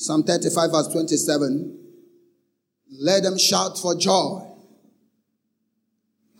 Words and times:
Psalm 0.00 0.22
35 0.22 0.70
verse 0.70 0.88
27. 0.88 1.78
Let 3.02 3.22
them 3.22 3.36
shout 3.36 3.78
for 3.78 3.94
joy 3.94 4.40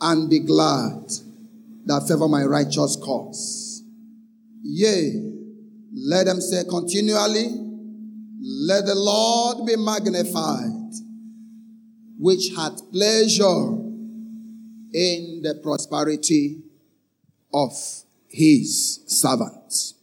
and 0.00 0.30
be 0.30 0.38
glad 0.38 1.10
that 1.84 2.07
favor 2.08 2.26
my 2.26 2.44
righteous 2.44 2.96
cause. 2.96 3.83
Yea, 4.62 5.12
let 5.92 6.25
them 6.25 6.41
say 6.41 6.65
continually, 6.70 7.49
let 8.41 8.86
the 8.86 8.95
Lord 8.95 9.67
be 9.67 9.77
magnified, 9.77 10.95
which 12.19 12.49
hath 12.57 12.91
pleasure 12.91 13.77
in 14.95 15.43
the 15.43 15.61
prosperity 15.63 16.63
of 17.53 17.73
his 18.27 19.01
servants. 19.07 20.00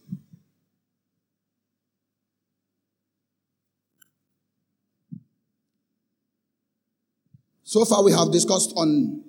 So 7.68 7.84
far, 7.84 8.02
we 8.02 8.12
have 8.12 8.32
discussed 8.32 8.72
on 8.76 9.22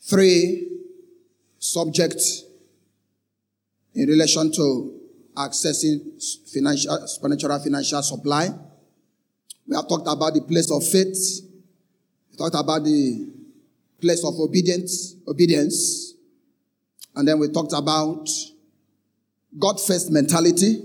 three 0.00 0.70
subjects 1.58 2.44
in 3.94 4.08
relation 4.08 4.50
to 4.52 4.98
accessing 5.36 6.00
financial, 6.50 7.06
supernatural 7.06 7.58
financial 7.58 8.02
supply. 8.02 8.48
We 9.66 9.76
have 9.76 9.86
talked 9.86 10.08
about 10.08 10.32
the 10.32 10.40
place 10.48 10.70
of 10.70 10.82
faith. 10.82 11.42
We 12.30 12.38
talked 12.38 12.54
about 12.54 12.84
the 12.84 13.28
place 14.00 14.24
of 14.24 14.40
obedience, 14.40 15.16
obedience. 15.28 16.14
And 17.16 17.28
then 17.28 17.38
we 17.38 17.48
talked 17.48 17.74
about 17.74 18.30
God 19.58 19.78
first 19.78 20.10
mentality 20.10 20.84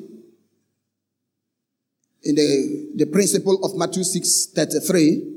in 2.24 2.36
the, 2.36 2.92
the 2.96 3.06
principle 3.06 3.64
of 3.64 3.78
Matthew 3.78 4.04
6 4.04 4.48
33 4.48 5.33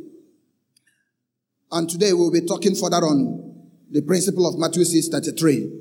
and 1.72 1.88
today 1.88 2.12
we'll 2.12 2.30
be 2.30 2.42
talking 2.42 2.74
further 2.74 2.98
on 2.98 3.46
the 3.90 4.02
principle 4.02 4.46
of 4.46 4.58
Matthew 4.58 4.84
6 4.84 5.08
33. 5.08 5.72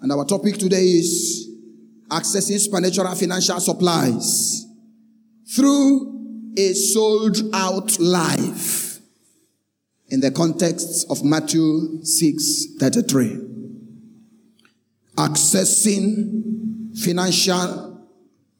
And 0.00 0.12
our 0.12 0.24
topic 0.24 0.58
today 0.58 0.84
is 0.84 1.48
accessing 2.08 2.58
supernatural 2.58 3.14
financial 3.14 3.60
supplies 3.60 4.66
through 5.54 6.52
a 6.56 6.72
sold 6.72 7.36
out 7.54 7.98
life 7.98 8.98
in 10.08 10.20
the 10.20 10.30
context 10.30 11.06
of 11.10 11.24
Matthew 11.24 12.02
6 12.02 12.66
33. 12.78 13.48
Accessing 15.16 16.96
financial, 16.98 18.08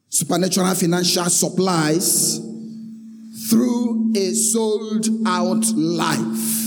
supernatural 0.08 0.74
financial 0.74 1.24
supplies 1.26 2.51
through 3.48 4.12
a 4.16 4.32
sold 4.34 5.06
out 5.26 5.64
life 5.74 6.62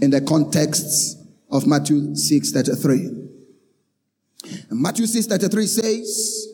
in 0.00 0.10
the 0.10 0.20
context 0.20 1.18
of 1.50 1.66
Matthew 1.66 2.14
6 2.14 2.52
33. 2.52 3.26
Matthew 4.70 5.06
6 5.06 5.26
33 5.26 5.66
says, 5.66 6.48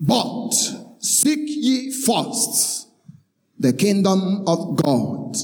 But 0.00 0.50
seek 1.00 1.40
ye 1.44 1.92
first 1.92 2.88
the 3.58 3.72
kingdom 3.72 4.44
of 4.46 4.76
God 4.76 5.36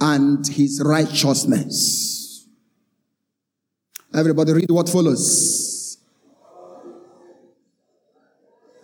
and 0.00 0.46
his 0.46 0.82
righteousness. 0.84 2.46
Everybody 4.14 4.52
read 4.52 4.70
what 4.70 4.88
follows. 4.88 5.98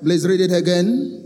Please 0.02 0.27
read 0.27 0.40
it 0.40 0.52
again. 0.52 1.23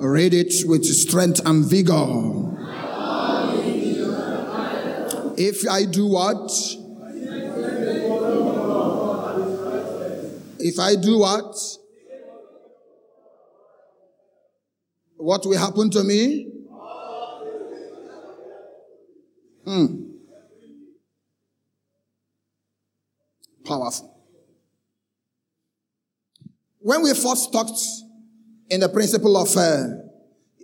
Read 0.00 0.32
it 0.32 0.54
with 0.66 0.84
strength 0.86 1.42
and 1.44 1.62
vigor. 1.62 2.56
If 5.36 5.68
I 5.68 5.84
do 5.84 6.06
what? 6.06 6.50
If 10.58 10.78
I 10.78 10.94
do 10.96 11.18
what? 11.18 11.54
What 15.16 15.44
will 15.44 15.58
happen 15.58 15.90
to 15.90 16.02
me? 16.02 16.50
Hmm. 19.66 19.86
Powerful. 23.66 24.16
When 26.78 27.02
we 27.02 27.12
first 27.12 27.52
talked 27.52 27.78
in 28.70 28.80
the 28.80 28.88
principle 28.88 29.36
of 29.36 29.54
uh, 29.56 29.99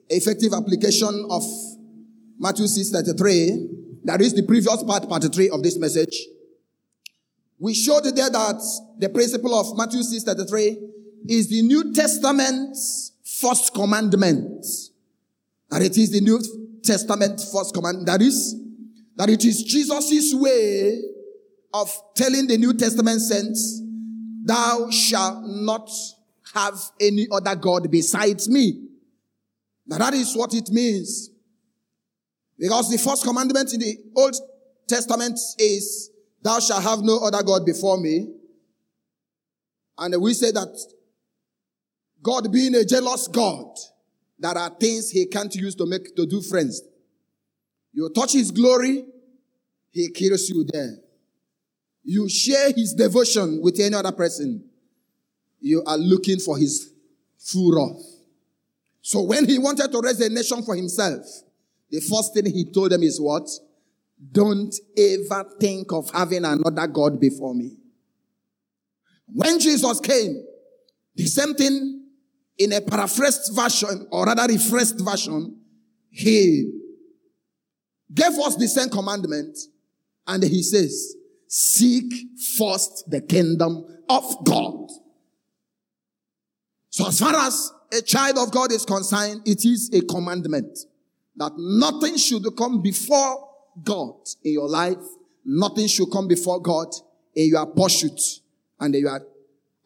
effective 0.08 0.52
application 0.52 1.26
of 1.30 1.42
Matthew 2.38 2.66
6 2.66 2.90
33, 2.90 3.68
that 4.04 4.20
is 4.20 4.34
the 4.34 4.42
previous 4.42 4.82
part, 4.82 5.08
part 5.08 5.24
3 5.24 5.50
of 5.50 5.62
this 5.62 5.78
message. 5.78 6.26
We 7.58 7.74
showed 7.74 8.04
there 8.04 8.30
that 8.30 8.62
the 8.98 9.08
principle 9.08 9.54
of 9.54 9.76
Matthew 9.76 10.02
6 10.02 10.24
33 10.24 10.78
is 11.28 11.48
the 11.48 11.62
New 11.62 11.92
Testament's 11.92 13.12
first 13.24 13.74
commandment. 13.74 14.64
That 15.70 15.82
it 15.82 15.96
is 15.96 16.12
the 16.12 16.20
New 16.20 16.40
Testament 16.82 17.40
first 17.52 17.74
command. 17.74 18.06
That 18.06 18.22
is, 18.22 18.54
that 19.16 19.28
it 19.28 19.44
is 19.44 19.62
Jesus' 19.62 20.32
way 20.34 21.00
of 21.74 21.90
telling 22.14 22.46
the 22.46 22.56
New 22.56 22.74
Testament 22.74 23.20
saints, 23.20 23.82
thou 24.44 24.88
shalt 24.90 25.44
not 25.44 25.90
have 26.54 26.78
any 27.00 27.26
other 27.30 27.56
God 27.56 27.90
besides 27.90 28.48
me. 28.48 28.85
Now 29.86 29.98
that 29.98 30.14
is 30.14 30.34
what 30.34 30.54
it 30.54 30.70
means. 30.70 31.30
Because 32.58 32.90
the 32.90 32.98
first 32.98 33.24
commandment 33.24 33.72
in 33.72 33.80
the 33.80 33.98
Old 34.16 34.34
Testament 34.88 35.38
is, 35.58 36.10
thou 36.42 36.58
shalt 36.58 36.82
have 36.82 37.00
no 37.02 37.18
other 37.18 37.42
God 37.42 37.66
before 37.66 37.98
me. 37.98 38.32
And 39.98 40.20
we 40.20 40.34
say 40.34 40.50
that 40.52 40.68
God 42.22 42.50
being 42.50 42.74
a 42.74 42.84
jealous 42.84 43.28
God, 43.28 43.66
there 44.38 44.56
are 44.56 44.70
things 44.70 45.10
he 45.10 45.26
can't 45.26 45.54
use 45.54 45.74
to 45.76 45.86
make, 45.86 46.14
to 46.16 46.26
do 46.26 46.40
friends. 46.42 46.82
You 47.92 48.10
touch 48.14 48.32
his 48.32 48.50
glory, 48.50 49.04
he 49.90 50.10
kills 50.10 50.48
you 50.48 50.64
there. 50.70 50.96
You 52.04 52.28
share 52.28 52.72
his 52.72 52.94
devotion 52.94 53.60
with 53.62 53.80
any 53.80 53.94
other 53.94 54.12
person, 54.12 54.64
you 55.60 55.82
are 55.86 55.96
looking 55.98 56.38
for 56.38 56.58
his 56.58 56.92
full 57.38 57.72
wrath. 57.72 58.15
So 59.06 59.22
when 59.22 59.48
he 59.48 59.56
wanted 59.56 59.92
to 59.92 60.00
raise 60.00 60.20
a 60.20 60.28
nation 60.28 60.64
for 60.64 60.74
himself, 60.74 61.24
the 61.92 62.00
first 62.00 62.34
thing 62.34 62.46
he 62.46 62.64
told 62.72 62.90
them 62.90 63.04
is 63.04 63.20
what? 63.20 63.48
Don't 64.32 64.74
ever 64.98 65.48
think 65.60 65.92
of 65.92 66.10
having 66.10 66.44
another 66.44 66.88
God 66.88 67.20
before 67.20 67.54
me. 67.54 67.76
When 69.28 69.60
Jesus 69.60 70.00
came, 70.00 70.44
the 71.14 71.24
same 71.26 71.54
thing 71.54 72.04
in 72.58 72.72
a 72.72 72.80
paraphrased 72.80 73.54
version, 73.54 74.08
or 74.10 74.26
rather 74.26 74.52
refreshed 74.52 74.98
version, 74.98 75.56
he 76.10 76.68
gave 78.12 78.32
us 78.32 78.56
the 78.56 78.66
same 78.66 78.88
commandment, 78.88 79.56
and 80.26 80.42
he 80.42 80.64
says, 80.64 81.14
seek 81.46 82.12
first 82.58 83.08
the 83.08 83.20
kingdom 83.20 83.84
of 84.08 84.44
God. 84.44 84.88
So 86.90 87.06
as 87.06 87.20
far 87.20 87.36
as 87.36 87.70
a 87.92 88.02
child 88.02 88.38
of 88.38 88.50
God 88.52 88.72
is 88.72 88.84
concerned, 88.84 89.42
it 89.44 89.64
is 89.64 89.90
a 89.92 90.00
commandment 90.02 90.78
that 91.36 91.52
nothing 91.56 92.16
should 92.16 92.44
come 92.56 92.82
before 92.82 93.48
God 93.82 94.14
in 94.42 94.52
your 94.52 94.68
life. 94.68 94.96
Nothing 95.44 95.86
should 95.86 96.10
come 96.10 96.26
before 96.26 96.60
God 96.60 96.88
in 97.34 97.50
your 97.50 97.66
pursuit 97.66 98.20
and 98.80 98.94
in 98.94 99.02
your 99.02 99.20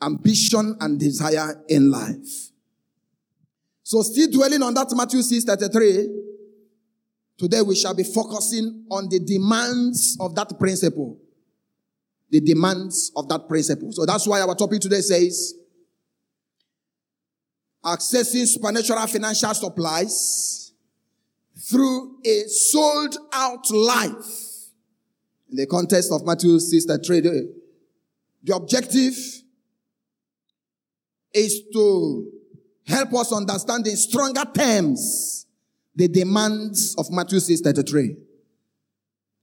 ambition 0.02 0.76
and 0.80 0.98
desire 0.98 1.62
in 1.68 1.90
life. 1.90 2.50
So 3.82 4.02
still 4.02 4.30
dwelling 4.30 4.62
on 4.62 4.72
that 4.74 4.86
Matthew 4.94 5.20
6 5.20 5.44
33, 5.44 6.08
today 7.36 7.60
we 7.60 7.74
shall 7.74 7.94
be 7.94 8.04
focusing 8.04 8.86
on 8.90 9.08
the 9.08 9.18
demands 9.18 10.16
of 10.20 10.34
that 10.36 10.58
principle. 10.58 11.18
The 12.30 12.40
demands 12.40 13.10
of 13.16 13.28
that 13.28 13.48
principle. 13.48 13.90
So 13.90 14.06
that's 14.06 14.26
why 14.26 14.40
our 14.40 14.54
topic 14.54 14.80
today 14.80 15.00
says, 15.00 15.54
accessing 17.84 18.46
supernatural 18.46 19.06
financial 19.06 19.54
supplies 19.54 20.72
through 21.70 22.18
a 22.24 22.48
sold 22.48 23.16
out 23.32 23.70
life. 23.70 24.70
In 25.50 25.56
the 25.56 25.66
context 25.66 26.12
of 26.12 26.24
Matthew 26.24 26.58
6 26.58 26.84
the, 26.86 27.54
the 28.42 28.54
objective 28.54 29.14
is 31.32 31.62
to 31.72 32.30
help 32.86 33.14
us 33.14 33.32
understand 33.32 33.86
in 33.86 33.96
stronger 33.96 34.44
terms 34.54 35.46
the 35.94 36.08
demands 36.08 36.94
of 36.98 37.10
Matthew 37.10 37.40
6 37.40 37.60
33. 37.60 38.16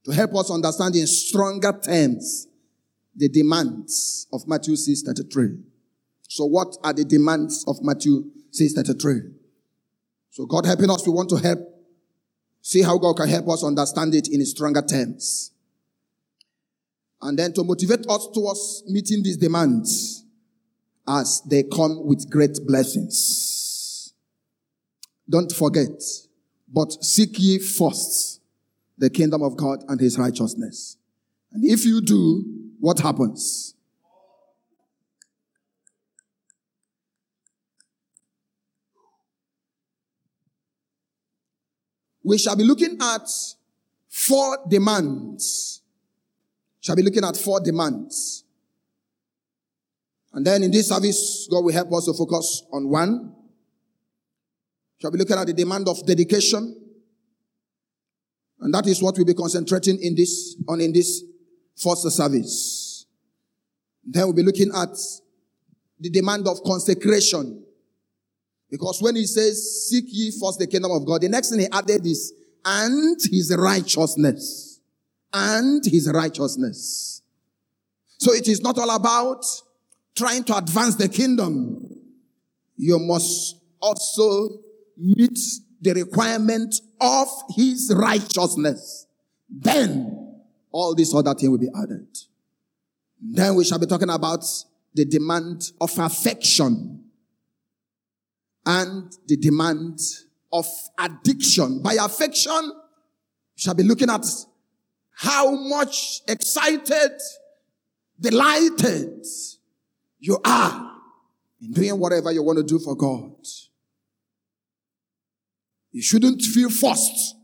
To 0.04 0.12
help 0.12 0.34
us 0.36 0.50
understand 0.50 0.96
in 0.96 1.06
stronger 1.06 1.72
terms 1.82 2.46
the 3.14 3.28
demands 3.28 4.26
of 4.32 4.46
Matthew 4.46 4.76
6 4.76 5.02
33. 5.02 5.58
So 6.28 6.44
what 6.44 6.76
are 6.84 6.92
the 6.92 7.04
demands 7.04 7.64
of 7.66 7.82
Matthew 7.82 8.30
6:33? 8.52 9.34
So 10.30 10.46
God 10.46 10.66
helping 10.66 10.90
us, 10.90 11.04
we 11.06 11.12
want 11.12 11.30
to 11.30 11.36
help 11.36 11.58
see 12.62 12.82
how 12.82 12.98
God 12.98 13.16
can 13.16 13.28
help 13.28 13.48
us 13.48 13.64
understand 13.64 14.14
it 14.14 14.28
in 14.28 14.44
stronger 14.44 14.82
terms. 14.82 15.50
And 17.20 17.38
then 17.38 17.52
to 17.54 17.64
motivate 17.64 18.06
us 18.08 18.28
towards 18.32 18.84
meeting 18.86 19.22
these 19.22 19.38
demands 19.38 20.22
as 21.08 21.42
they 21.46 21.64
come 21.64 22.06
with 22.06 22.30
great 22.30 22.58
blessings. 22.66 24.12
Don't 25.28 25.50
forget, 25.50 26.02
but 26.72 26.92
seek 27.02 27.38
ye 27.38 27.58
first 27.58 28.40
the 28.98 29.10
kingdom 29.10 29.42
of 29.42 29.56
God 29.56 29.82
and 29.88 30.00
his 30.00 30.18
righteousness. 30.18 30.96
And 31.52 31.64
if 31.64 31.84
you 31.84 32.00
do, 32.00 32.44
what 32.80 32.98
happens? 32.98 33.74
We 42.28 42.36
shall 42.36 42.56
be 42.56 42.62
looking 42.62 42.98
at 43.00 43.26
four 44.10 44.58
demands. 44.68 45.80
Shall 46.78 46.94
be 46.94 47.02
looking 47.02 47.24
at 47.24 47.38
four 47.38 47.58
demands. 47.58 48.44
And 50.34 50.46
then 50.46 50.62
in 50.62 50.70
this 50.70 50.88
service, 50.88 51.48
God 51.50 51.64
will 51.64 51.72
help 51.72 51.90
us 51.94 52.04
to 52.04 52.12
focus 52.12 52.64
on 52.70 52.86
one. 52.90 53.34
Shall 55.00 55.10
be 55.10 55.16
looking 55.16 55.38
at 55.38 55.46
the 55.46 55.54
demand 55.54 55.88
of 55.88 56.04
dedication. 56.04 56.76
And 58.60 58.74
that 58.74 58.86
is 58.86 59.02
what 59.02 59.16
we'll 59.16 59.24
be 59.24 59.32
concentrating 59.32 59.98
in 60.02 60.14
this, 60.14 60.54
on 60.68 60.82
in 60.82 60.92
this 60.92 61.24
first 61.76 62.10
service. 62.10 63.06
Then 64.04 64.24
we'll 64.24 64.34
be 64.34 64.42
looking 64.42 64.70
at 64.76 64.94
the 65.98 66.10
demand 66.10 66.46
of 66.46 66.62
consecration. 66.62 67.64
Because 68.70 69.00
when 69.00 69.16
he 69.16 69.24
says, 69.26 69.88
seek 69.88 70.04
ye 70.08 70.30
first 70.30 70.58
the 70.58 70.66
kingdom 70.66 70.90
of 70.90 71.06
God, 71.06 71.22
the 71.22 71.28
next 71.28 71.50
thing 71.50 71.60
he 71.60 71.68
added 71.72 72.06
is, 72.06 72.34
and 72.64 73.18
his 73.30 73.54
righteousness. 73.56 74.80
And 75.32 75.84
his 75.84 76.10
righteousness. 76.12 77.22
So 78.18 78.32
it 78.32 78.48
is 78.48 78.60
not 78.60 78.78
all 78.78 78.90
about 78.90 79.44
trying 80.16 80.44
to 80.44 80.56
advance 80.56 80.96
the 80.96 81.08
kingdom. 81.08 81.88
You 82.76 82.98
must 82.98 83.56
also 83.80 84.48
meet 84.96 85.38
the 85.80 85.94
requirement 85.94 86.74
of 87.00 87.28
his 87.54 87.92
righteousness. 87.94 89.06
Then 89.48 90.42
all 90.72 90.94
these 90.94 91.14
other 91.14 91.34
things 91.34 91.50
will 91.50 91.58
be 91.58 91.70
added. 91.74 92.08
Then 93.20 93.54
we 93.54 93.64
shall 93.64 93.78
be 93.78 93.86
talking 93.86 94.10
about 94.10 94.44
the 94.94 95.04
demand 95.04 95.72
of 95.80 95.96
affection 95.98 96.97
and 98.66 99.12
the 99.26 99.36
demand 99.36 99.98
of 100.52 100.66
addiction. 100.98 101.82
By 101.82 101.94
affection, 101.94 102.72
shall 103.56 103.74
be 103.74 103.82
looking 103.82 104.10
at 104.10 104.24
how 105.10 105.50
much 105.50 106.22
excited, 106.28 107.12
delighted 108.20 109.24
you 110.20 110.38
are 110.44 110.92
in 111.60 111.72
doing 111.72 111.98
whatever 111.98 112.30
you 112.30 112.42
want 112.42 112.58
to 112.58 112.64
do 112.64 112.78
for 112.78 112.94
God. 112.94 113.32
You 115.90 116.02
shouldn't 116.02 116.42
feel 116.42 116.70
forced. 116.70 117.34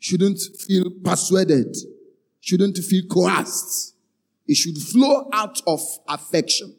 Shouldn't 0.00 0.40
feel 0.66 0.90
persuaded. 1.04 1.76
Shouldn't 2.40 2.76
feel 2.78 3.04
coerced. 3.08 3.94
It 4.48 4.56
should 4.56 4.76
flow 4.78 5.28
out 5.32 5.60
of 5.66 5.80
affection. 6.08 6.74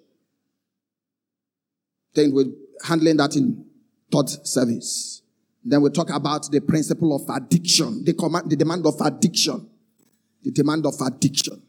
Then 2.13 2.33
we're 2.33 2.51
handling 2.83 3.17
that 3.17 3.35
in 3.37 3.65
third 4.13 4.29
service. 4.47 5.21
Then 5.63 5.81
we 5.81 5.89
talk 5.89 6.09
about 6.09 6.51
the 6.51 6.61
principle 6.61 7.15
of 7.15 7.23
addiction, 7.35 8.03
the 8.03 8.13
command, 8.13 8.49
the 8.49 8.55
demand 8.55 8.85
of 8.85 8.99
addiction, 9.01 9.69
the 10.43 10.51
demand 10.51 10.85
of 10.85 10.95
addiction. 11.01 11.61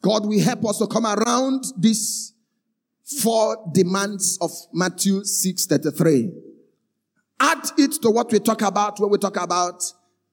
God 0.00 0.26
will 0.26 0.40
help 0.40 0.64
us 0.66 0.78
to 0.78 0.86
come 0.86 1.06
around 1.06 1.64
these 1.76 2.34
four 3.20 3.70
demands 3.72 4.38
of 4.40 4.50
Matthew 4.72 5.24
6 5.24 5.66
33 5.66 6.32
add 7.42 7.70
it 7.76 7.92
to 8.00 8.10
what 8.10 8.30
we 8.30 8.38
talk 8.38 8.62
about 8.62 9.00
when 9.00 9.10
we 9.10 9.18
talk 9.18 9.36
about 9.36 9.82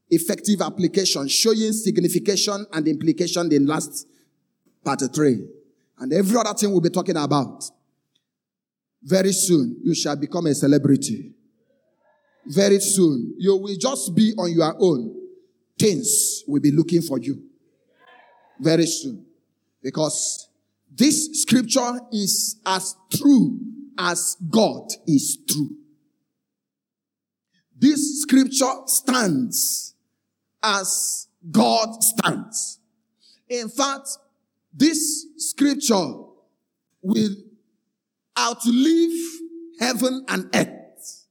effective 0.10 0.62
application, 0.62 1.28
showing 1.28 1.74
signification 1.74 2.66
and 2.72 2.88
implication 2.88 3.52
in 3.52 3.66
last 3.66 4.08
part 4.84 5.02
three. 5.14 5.48
And 5.98 6.14
every 6.14 6.38
other 6.38 6.54
thing 6.54 6.72
we'll 6.72 6.82
be 6.82 6.90
talking 6.90 7.18
about. 7.18 7.64
Very 9.02 9.32
soon, 9.32 9.78
you 9.84 9.96
shall 9.96 10.16
become 10.16 10.48
a 10.48 10.54
celebrity. 10.54 11.34
Very 12.46 12.80
soon, 12.80 13.36
you 13.38 13.56
will 13.56 13.76
just 13.80 14.16
be 14.16 14.34
on 14.38 14.52
your 14.52 14.76
own. 14.80 15.16
Things 15.78 16.44
will 16.48 16.60
be 16.60 16.72
looking 16.72 17.02
for 17.02 17.20
you. 17.20 17.42
Very 18.60 18.86
soon. 18.86 19.26
Because 19.82 20.50
this 20.94 21.42
scripture 21.42 22.00
is 22.12 22.60
as 22.66 22.96
true 23.14 23.60
as 23.98 24.36
God 24.50 24.90
is 25.08 25.38
true. 25.48 25.70
This 27.78 28.24
scripture 28.24 28.74
stands 28.88 29.94
as 30.62 31.28
God 31.50 32.04
stands. 32.04 32.80
In 33.48 33.70
fact, 33.70 34.10
this 34.74 35.26
scripture 35.38 36.14
will 37.02 37.30
outlive 38.40 39.12
heaven 39.80 40.26
and 40.28 40.50
earth. 40.56 41.26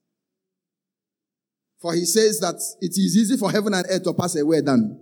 For 1.81 1.95
he 1.95 2.05
says 2.05 2.41
that 2.41 2.57
it 2.81 2.91
is 2.91 3.17
easy 3.17 3.37
for 3.37 3.51
heaven 3.51 3.73
and 3.75 3.87
earth 3.89 4.03
to 4.05 4.13
pass 4.13 4.37
away 4.37 4.61
than. 4.61 5.01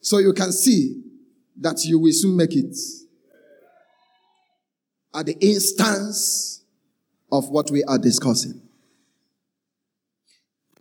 So 0.00 0.18
you 0.18 0.32
can 0.32 0.52
see 0.52 1.02
that 1.58 1.84
you 1.84 1.98
will 1.98 2.12
soon 2.12 2.36
make 2.36 2.54
it. 2.54 2.76
At 5.14 5.26
the 5.26 5.36
instance 5.40 6.64
of 7.32 7.48
what 7.50 7.70
we 7.70 7.82
are 7.84 7.98
discussing. 7.98 8.60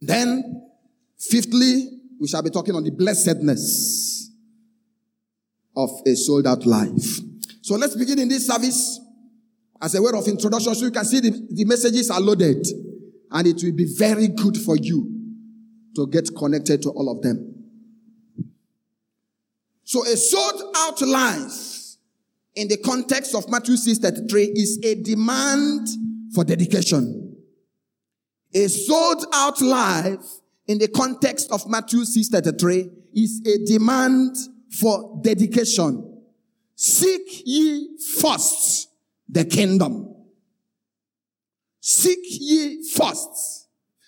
Then, 0.02 0.70
fifthly, 1.18 2.00
we 2.20 2.28
shall 2.28 2.44
be 2.44 2.50
talking 2.50 2.76
on 2.76 2.84
the 2.84 2.92
blessedness 2.92 4.30
of 5.76 5.90
a 6.06 6.16
sold 6.16 6.48
out 6.48 6.66
life. 6.66 7.20
So 7.62 7.76
let's 7.76 7.96
begin 7.96 8.20
in 8.20 8.30
this 8.30 8.48
service 8.48 9.00
as 9.82 9.96
a 9.96 10.02
word 10.02 10.16
of 10.16 10.28
introduction 10.28 10.74
so 10.76 10.86
you 10.86 10.92
can 10.92 11.06
see 11.06 11.20
the, 11.20 11.48
the 11.52 11.66
messages 11.66 12.10
are 12.10 12.22
loaded 12.22 12.66
and 13.32 13.48
it 13.48 13.62
will 13.64 13.74
be 13.74 13.94
very 13.98 14.28
good 14.28 14.58
for 14.58 14.78
you 14.78 15.12
to 15.96 16.08
get 16.08 16.30
connected 16.38 16.82
to 16.82 16.90
all 16.90 17.10
of 17.10 17.22
them. 17.22 17.54
So 19.84 20.04
a 20.04 20.18
sold 20.18 20.62
out 20.76 21.02
life 21.02 21.98
in 22.56 22.68
the 22.68 22.78
context 22.78 23.36
of 23.36 23.50
Matthew 23.50 23.76
6 23.76 24.00
33 24.00 24.44
is 24.44 24.80
a 24.84 24.96
demand 24.96 25.88
for 26.34 26.44
dedication. 26.44 27.26
A 28.54 28.68
sold 28.70 29.26
out 29.34 29.62
life 29.62 30.24
in 30.68 30.78
the 30.78 30.88
context 30.88 31.52
of 31.52 31.68
Matthew 31.68 32.06
6:33 32.06 32.90
is 33.14 33.42
a 33.46 33.66
demand 33.66 34.36
for 34.72 35.20
dedication. 35.22 36.22
Seek 36.76 37.44
ye 37.46 37.98
first 38.20 38.88
the 39.28 39.46
kingdom. 39.46 40.16
Seek 41.80 42.20
ye 42.24 42.84
first. 42.84 43.68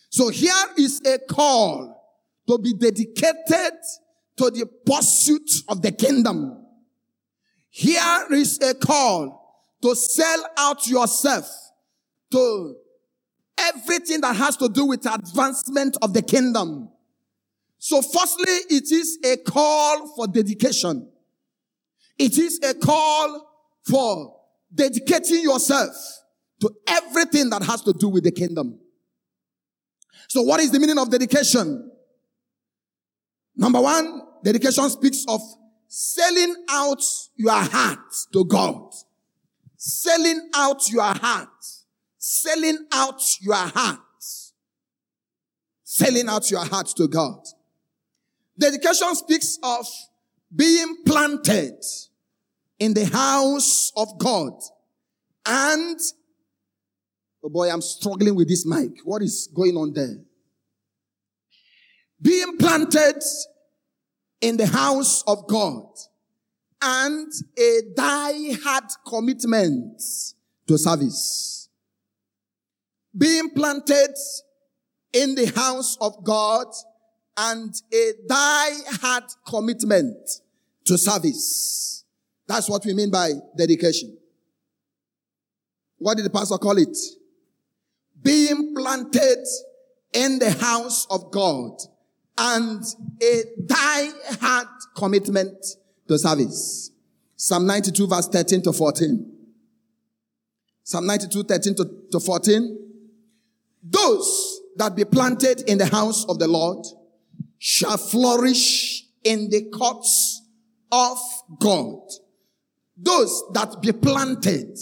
So 0.09 0.29
here 0.29 0.53
is 0.77 1.01
a 1.05 1.19
call 1.19 1.93
to 2.47 2.57
be 2.57 2.73
dedicated 2.73 3.73
to 4.37 4.49
the 4.51 4.67
pursuit 4.85 5.49
of 5.67 5.81
the 5.81 5.91
kingdom. 5.91 6.65
Here 7.69 8.25
is 8.31 8.59
a 8.61 8.73
call 8.73 9.65
to 9.81 9.95
sell 9.95 10.45
out 10.57 10.87
yourself 10.87 11.47
to 12.31 12.75
everything 13.57 14.21
that 14.21 14.35
has 14.35 14.57
to 14.57 14.69
do 14.69 14.85
with 14.85 15.05
advancement 15.05 15.97
of 16.01 16.13
the 16.13 16.21
kingdom. 16.21 16.89
So 17.79 18.01
firstly, 18.01 18.53
it 18.69 18.91
is 18.91 19.19
a 19.23 19.37
call 19.37 20.15
for 20.15 20.27
dedication. 20.27 21.09
It 22.17 22.37
is 22.37 22.59
a 22.63 22.73
call 22.73 23.47
for 23.87 24.36
dedicating 24.73 25.41
yourself 25.43 25.95
to 26.61 26.69
everything 26.87 27.49
that 27.49 27.63
has 27.63 27.81
to 27.83 27.93
do 27.93 28.09
with 28.09 28.23
the 28.23 28.31
kingdom. 28.31 28.79
So 30.27 30.41
what 30.41 30.59
is 30.59 30.71
the 30.71 30.79
meaning 30.79 30.97
of 30.97 31.09
dedication? 31.09 31.91
Number 33.55 33.81
one, 33.81 34.21
dedication 34.43 34.89
speaks 34.89 35.25
of 35.27 35.41
selling 35.87 36.55
out 36.69 37.01
your 37.35 37.51
heart 37.51 37.99
to 38.33 38.43
God. 38.45 38.93
Selling 39.77 40.49
out 40.55 40.89
your 40.91 41.03
heart 41.03 41.49
selling 42.27 42.77
out 42.91 43.21
your 43.41 43.55
heart. 43.55 43.99
Selling 45.83 46.27
out 46.27 46.51
your 46.51 46.65
heart 46.65 46.87
to 46.97 47.07
God. 47.07 47.39
Dedication 48.59 49.15
speaks 49.15 49.57
of 49.63 49.87
being 50.53 50.97
planted 51.05 51.81
in 52.79 52.93
the 52.93 53.05
house 53.05 53.91
of 53.95 54.17
God, 54.17 54.53
And, 55.47 55.97
oh 57.41 57.49
boy, 57.49 57.71
I'm 57.71 57.81
struggling 57.81 58.35
with 58.35 58.49
this 58.49 58.65
mic. 58.65 58.99
What 59.05 59.21
is 59.21 59.47
going 59.53 59.77
on 59.77 59.93
there? 59.93 60.17
Being 62.21 62.57
planted 62.57 63.23
in 64.41 64.57
the 64.57 64.67
house 64.67 65.23
of 65.25 65.47
God 65.47 65.85
and 66.81 67.31
a 67.57 67.81
die-hard 67.95 68.83
commitment 69.07 70.01
to 70.67 70.77
service. 70.77 71.69
Being 73.17 73.51
planted 73.51 74.13
in 75.13 75.35
the 75.35 75.45
house 75.55 75.97
of 76.01 76.23
God 76.25 76.67
and 77.37 77.73
a 77.93 78.11
die-hard 78.27 79.23
commitment 79.47 80.17
to 80.85 80.97
service. 80.97 81.96
That's 82.47 82.69
what 82.69 82.85
we 82.85 82.93
mean 82.93 83.11
by 83.11 83.33
dedication. 83.57 84.17
What 85.97 86.17
did 86.17 86.25
the 86.25 86.29
pastor 86.29 86.57
call 86.57 86.77
it? 86.77 86.97
Being 88.21 88.73
planted 88.75 89.45
in 90.13 90.39
the 90.39 90.51
house 90.51 91.05
of 91.09 91.31
God 91.31 91.71
and 92.37 92.83
a 93.21 93.43
die-hard 93.65 94.67
commitment 94.95 95.65
to 96.07 96.17
service. 96.17 96.91
Psalm 97.35 97.65
92 97.65 98.07
verse 98.07 98.27
13 98.27 98.61
to 98.63 98.73
14. 98.73 99.33
Psalm 100.87 101.05
92, 101.05 101.43
13 101.43 101.75
to, 101.75 101.85
to 102.13 102.19
14. 102.21 102.79
Those 103.83 104.61
that 104.77 104.95
be 104.95 105.03
planted 105.03 105.69
in 105.69 105.77
the 105.77 105.85
house 105.85 106.23
of 106.29 106.39
the 106.39 106.47
Lord 106.47 106.85
shall 107.59 107.97
flourish 107.97 109.03
in 109.25 109.49
the 109.49 109.69
courts 109.69 110.41
of 110.89 111.17
God. 111.59 111.99
Those 112.97 113.43
that 113.53 113.81
be 113.81 113.91
planted. 113.91 114.77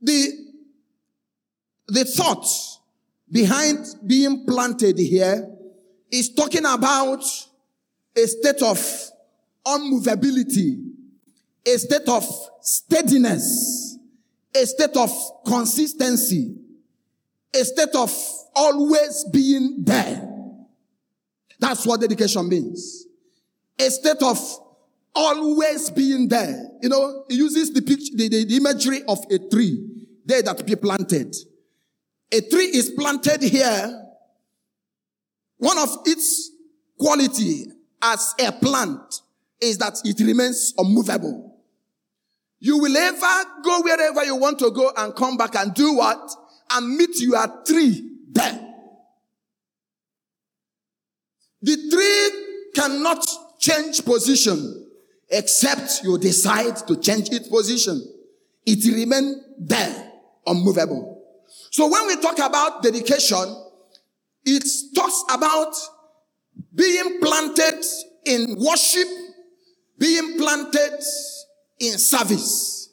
The, 0.00 0.32
the 1.86 2.04
thought 2.04 2.46
behind 3.30 3.86
being 4.06 4.44
planted 4.46 4.98
here 4.98 5.48
is 6.10 6.32
talking 6.34 6.64
about 6.64 7.24
a 8.16 8.26
state 8.26 8.62
of 8.62 8.78
unmovability, 9.66 10.92
a 11.66 11.78
state 11.78 12.08
of 12.08 12.24
steadiness, 12.60 13.98
a 14.54 14.66
state 14.66 14.96
of 14.96 15.10
consistency, 15.46 16.56
a 17.54 17.64
state 17.64 17.94
of 17.94 18.14
always 18.54 19.24
being 19.32 19.76
there. 19.84 20.28
That's 21.58 21.86
what 21.86 22.00
dedication 22.00 22.48
means. 22.48 23.06
A 23.78 23.90
state 23.90 24.22
of 24.22 24.38
always 25.18 25.90
being 25.90 26.28
there. 26.28 26.70
You 26.80 26.88
know, 26.88 27.24
he 27.28 27.36
uses 27.36 27.72
the 27.72 27.82
picture, 27.82 28.12
the, 28.14 28.28
the, 28.28 28.56
imagery 28.56 29.02
of 29.08 29.18
a 29.30 29.38
tree 29.50 29.84
there 30.24 30.42
that 30.42 30.64
be 30.64 30.76
planted. 30.76 31.34
A 32.30 32.40
tree 32.40 32.66
is 32.66 32.90
planted 32.90 33.42
here. 33.42 34.04
One 35.56 35.76
of 35.78 35.88
its 36.04 36.52
quality 36.98 37.66
as 38.00 38.34
a 38.38 38.52
plant 38.52 39.22
is 39.60 39.78
that 39.78 39.98
it 40.04 40.20
remains 40.20 40.72
unmovable. 40.78 41.56
You 42.60 42.78
will 42.78 42.96
ever 42.96 43.44
go 43.64 43.80
wherever 43.82 44.24
you 44.24 44.36
want 44.36 44.60
to 44.60 44.70
go 44.70 44.92
and 44.96 45.14
come 45.16 45.36
back 45.36 45.56
and 45.56 45.74
do 45.74 45.94
what? 45.94 46.30
And 46.70 46.96
meet 46.96 47.18
your 47.20 47.64
tree 47.66 48.08
there. 48.30 48.66
The 51.62 51.76
tree 51.90 52.72
cannot 52.74 53.24
change 53.58 54.04
position 54.04 54.87
except 55.30 56.02
you 56.02 56.18
decide 56.18 56.76
to 56.86 56.96
change 56.96 57.30
its 57.30 57.48
position. 57.48 58.02
It 58.64 58.84
remains 58.94 59.36
there, 59.58 60.12
unmovable. 60.46 61.22
So 61.70 61.88
when 61.88 62.06
we 62.06 62.16
talk 62.16 62.38
about 62.38 62.82
dedication, 62.82 63.64
it 64.44 64.64
talks 64.94 65.24
about 65.30 65.74
being 66.74 67.20
planted 67.20 67.84
in 68.24 68.56
worship, 68.58 69.08
being 69.98 70.36
planted 70.38 70.98
in 71.80 71.98
service, 71.98 72.90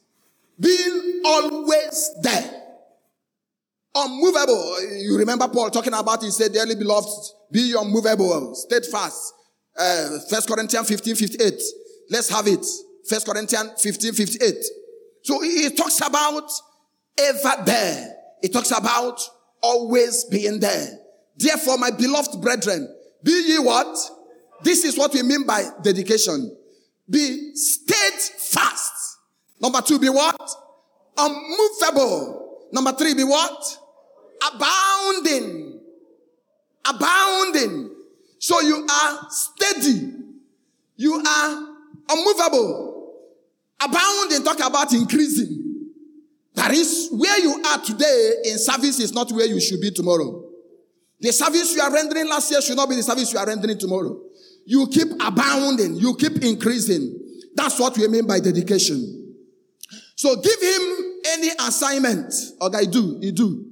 being 0.59 1.21
always 1.25 2.11
there. 2.21 2.61
Unmovable. 3.97 4.81
You 4.97 5.17
remember 5.17 5.47
Paul 5.47 5.69
talking 5.69 5.93
about, 5.93 6.21
he 6.21 6.31
said, 6.31 6.51
dearly 6.51 6.75
beloved, 6.75 7.09
be 7.51 7.73
unmovable, 7.77 8.53
steadfast. 8.55 9.33
Uh, 9.77 10.19
Corinthians 10.47 10.87
15, 10.87 11.15
58. 11.15 11.61
Let's 12.09 12.29
have 12.29 12.47
it. 12.47 12.65
First 13.07 13.27
Corinthians 13.27 13.81
15, 13.81 14.13
58. 14.13 14.55
So 15.23 15.41
he 15.41 15.69
talks 15.71 15.99
about 16.05 16.49
ever 17.17 17.63
there. 17.65 18.15
He 18.41 18.49
talks 18.49 18.71
about 18.71 19.19
always 19.61 20.25
being 20.25 20.59
there. 20.59 20.99
Therefore, 21.37 21.77
my 21.77 21.91
beloved 21.91 22.41
brethren, 22.41 22.87
be 23.23 23.31
ye 23.47 23.59
what? 23.59 23.97
This 24.63 24.85
is 24.85 24.97
what 24.97 25.13
we 25.13 25.23
mean 25.23 25.45
by 25.45 25.63
dedication. 25.81 26.55
Be 27.09 27.55
steadfast. 27.55 29.17
Number 29.59 29.81
two, 29.81 29.99
be 29.99 30.09
what? 30.09 30.39
Unmovable. 31.17 32.67
Number 32.71 32.91
three, 32.93 33.13
be 33.13 33.23
what? 33.23 33.77
Abounding. 34.53 35.79
Abounding. 36.87 37.91
So 38.39 38.61
you 38.61 38.85
are 38.89 39.19
steady. 39.29 40.13
You 40.97 41.23
are 41.25 41.74
unmovable. 42.09 43.13
Abounding, 43.81 44.43
talk 44.43 44.59
about 44.59 44.93
increasing. 44.93 45.91
That 46.55 46.71
is 46.71 47.09
where 47.11 47.37
you 47.39 47.61
are 47.65 47.79
today 47.79 48.33
in 48.45 48.57
service 48.57 48.99
is 48.99 49.13
not 49.13 49.31
where 49.31 49.45
you 49.45 49.59
should 49.59 49.81
be 49.81 49.91
tomorrow. 49.91 50.43
The 51.19 51.31
service 51.31 51.75
you 51.75 51.81
are 51.81 51.91
rendering 51.91 52.27
last 52.27 52.49
year 52.51 52.61
should 52.61 52.77
not 52.77 52.89
be 52.89 52.95
the 52.95 53.03
service 53.03 53.31
you 53.33 53.39
are 53.39 53.45
rendering 53.45 53.77
tomorrow. 53.77 54.19
You 54.65 54.87
keep 54.87 55.07
abounding. 55.19 55.95
You 55.95 56.15
keep 56.15 56.43
increasing. 56.43 57.19
That's 57.55 57.79
what 57.79 57.97
we 57.97 58.07
mean 58.07 58.25
by 58.25 58.39
dedication. 58.39 59.35
So 60.15 60.35
give 60.37 60.61
him 60.61 61.21
any 61.27 61.49
assignment. 61.59 62.33
Okay, 62.61 62.85
do, 62.85 63.19
he 63.21 63.31
do. 63.31 63.65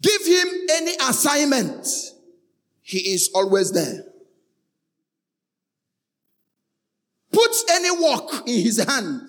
Give 0.00 0.26
him 0.26 0.48
any 0.70 0.92
assignment. 1.08 1.86
He 2.82 2.98
is 3.12 3.30
always 3.34 3.72
there. 3.72 4.04
Put 7.30 7.50
any 7.70 7.90
work 7.90 8.46
in 8.46 8.62
his 8.62 8.82
hand. 8.82 9.28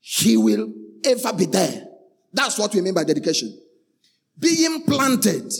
He 0.00 0.36
will 0.36 0.72
ever 1.04 1.32
be 1.32 1.46
there. 1.46 1.86
That's 2.32 2.58
what 2.58 2.74
we 2.74 2.80
mean 2.80 2.94
by 2.94 3.04
dedication. 3.04 3.58
Being 4.38 4.84
planted. 4.84 5.52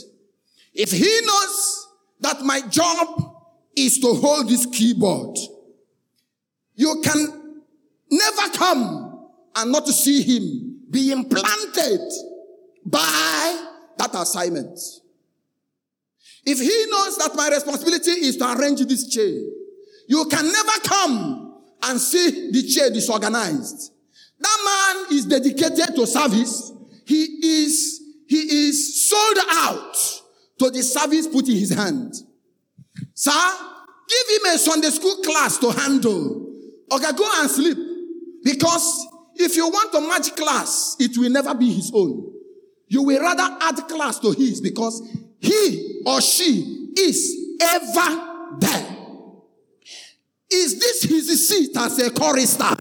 If 0.73 0.91
he 0.91 1.21
knows 1.25 1.89
that 2.21 2.43
my 2.43 2.61
job 2.69 3.37
is 3.77 3.99
to 3.99 4.15
hold 4.15 4.49
this 4.49 4.67
keyboard, 4.67 5.37
you 6.75 7.01
can 7.05 7.63
never 8.11 8.57
come 8.57 9.29
and 9.57 9.73
not 9.73 9.87
see 9.89 10.23
him 10.23 10.81
being 10.91 11.29
planted 11.29 12.11
by 12.85 13.67
that 13.99 14.15
assignment. 14.15 14.79
If 16.45 16.59
he 16.59 16.87
knows 16.91 17.19
that 17.19 17.35
my 17.35 17.49
responsibility 17.51 18.13
is 18.13 18.37
to 18.39 18.59
arrange 18.59 18.81
this 18.87 19.09
chair, 19.09 19.39
you 20.11 20.25
can 20.25 20.45
never 20.45 20.81
come 20.83 21.55
and 21.85 22.01
see 22.01 22.51
the 22.51 22.63
chair 22.65 22.91
disorganized. 22.91 23.93
That 24.41 25.05
man 25.07 25.17
is 25.17 25.27
dedicated 25.27 25.95
to 25.95 26.05
service. 26.05 26.73
He 27.07 27.23
is, 27.63 28.03
he 28.27 28.69
is 28.69 29.09
sold 29.09 29.39
out 29.51 29.95
to 30.59 30.71
the 30.71 30.83
service 30.83 31.29
put 31.29 31.49
in 31.49 31.55
his 31.57 31.73
hand. 31.73 32.13
Sir, 33.15 33.31
give 34.09 34.37
him 34.37 34.53
a 34.53 34.59
Sunday 34.59 34.89
school 34.89 35.15
class 35.23 35.59
to 35.59 35.71
handle. 35.71 36.57
Okay, 36.91 37.13
go 37.17 37.31
and 37.37 37.49
sleep. 37.49 37.79
Because 38.43 39.07
if 39.37 39.55
you 39.55 39.69
want 39.69 39.93
to 39.93 40.01
match 40.01 40.35
class, 40.35 40.97
it 40.99 41.17
will 41.17 41.31
never 41.31 41.55
be 41.55 41.73
his 41.73 41.93
own. 41.95 42.33
You 42.89 43.05
will 43.05 43.21
rather 43.21 43.59
add 43.61 43.77
class 43.87 44.19
to 44.19 44.33
his 44.33 44.61
because 44.61 45.09
he 45.39 46.03
or 46.05 46.21
she 46.21 46.89
is 46.99 47.57
ever 47.63 48.57
there. 48.59 49.00
Seat 51.37 51.77
as 51.77 51.99
a 51.99 52.11
chorister? 52.11 52.77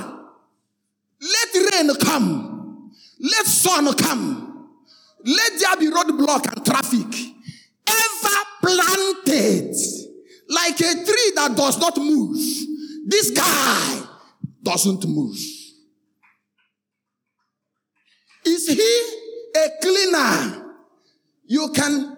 Let 1.21 1.73
rain 1.73 1.95
come. 2.01 2.91
Let 3.19 3.45
sun 3.45 3.93
come. 3.95 4.69
Let 5.25 5.59
there 5.59 5.77
be 5.77 5.87
roadblock 5.87 6.55
and 6.55 6.65
traffic. 6.65 7.35
Ever 7.87 8.37
planted 8.61 9.75
like 10.49 10.79
a 10.79 10.93
tree 11.05 11.31
that 11.35 11.53
does 11.55 11.79
not 11.79 11.97
move. 11.97 12.37
This 13.07 13.31
guy 13.31 14.01
doesn't 14.63 15.05
move. 15.07 15.37
Is 18.45 18.67
he 18.67 19.19
a 19.55 19.69
cleaner. 19.81 20.65
You 21.45 21.69
can, 21.69 22.17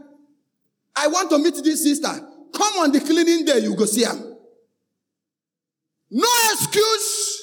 I 0.95 1.07
want 1.07 1.29
to 1.29 1.39
meet 1.39 1.55
this 1.63 1.83
sister. 1.83 2.09
Come 2.53 2.77
on 2.79 2.91
the 2.91 3.00
cleaning 3.00 3.45
day, 3.45 3.59
you 3.59 3.75
go 3.75 3.85
see 3.85 4.03
her. 4.03 4.30
No 6.12 6.27
excuse, 6.51 7.41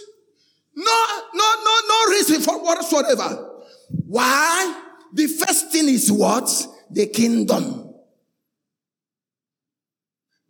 No, 0.76 1.06
no, 1.34 1.54
no, 1.64 1.74
no 1.88 2.12
reason 2.12 2.40
for 2.40 2.62
whatsoever. 2.62 3.62
Why? 4.06 4.82
The 5.12 5.26
first 5.26 5.72
thing 5.72 5.88
is 5.88 6.12
what? 6.12 6.48
The 6.90 7.06
kingdom. 7.06 7.94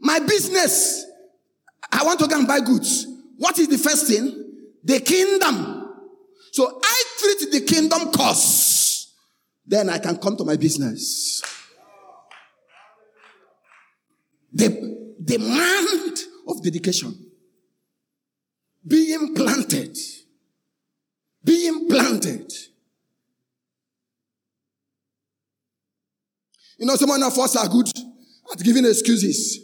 My 0.01 0.19
business. 0.19 1.07
I 1.91 2.05
want 2.05 2.21
to 2.21 2.27
go 2.27 2.37
and 2.37 2.47
buy 2.47 2.61
goods. 2.61 3.07
What 3.39 3.59
is 3.59 3.69
the 3.69 3.79
first 3.79 4.07
thing? 4.07 4.67
The 4.85 5.01
kingdom. 5.01 5.95
So 6.53 6.79
I 6.83 7.03
treat 7.21 7.51
the 7.53 7.61
kingdom 7.61 8.13
costs. 8.13 9.15
Then 9.65 9.89
I 9.89 9.99
can 9.99 10.19
come 10.19 10.37
to 10.37 10.45
my 10.45 10.57
business. 10.57 11.43
The 14.53 15.15
demand 15.25 16.19
of 16.49 16.63
dedication. 16.63 17.28
Being 18.89 19.35
planted. 19.35 19.97
Being 21.45 21.89
planted. 21.89 22.53
You 26.79 26.87
know, 26.87 26.95
some 26.95 27.11
of 27.11 27.39
us 27.39 27.57
are 27.57 27.69
good 27.69 27.89
at 28.53 28.59
giving 28.63 28.85
excuses. 28.87 29.61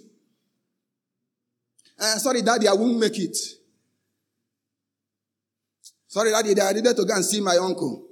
Uh, 1.98 2.16
sorry, 2.18 2.42
daddy, 2.42 2.66
I 2.68 2.72
won't 2.74 2.98
make 2.98 3.18
it. 3.18 3.36
Sorry, 6.08 6.30
daddy, 6.30 6.60
I 6.60 6.72
needed 6.72 6.96
to 6.96 7.04
go 7.04 7.14
and 7.14 7.24
see 7.24 7.40
my 7.40 7.56
uncle. 7.56 8.06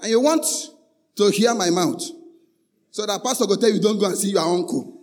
And 0.00 0.10
you 0.10 0.20
want 0.20 0.46
to 1.16 1.30
hear 1.30 1.54
my 1.54 1.70
mouth. 1.70 2.02
So 2.90 3.04
that 3.06 3.22
pastor 3.24 3.46
will 3.46 3.56
tell 3.56 3.70
you, 3.70 3.80
don't 3.80 3.98
go 3.98 4.06
and 4.06 4.16
see 4.16 4.30
your 4.30 4.42
uncle. 4.42 5.02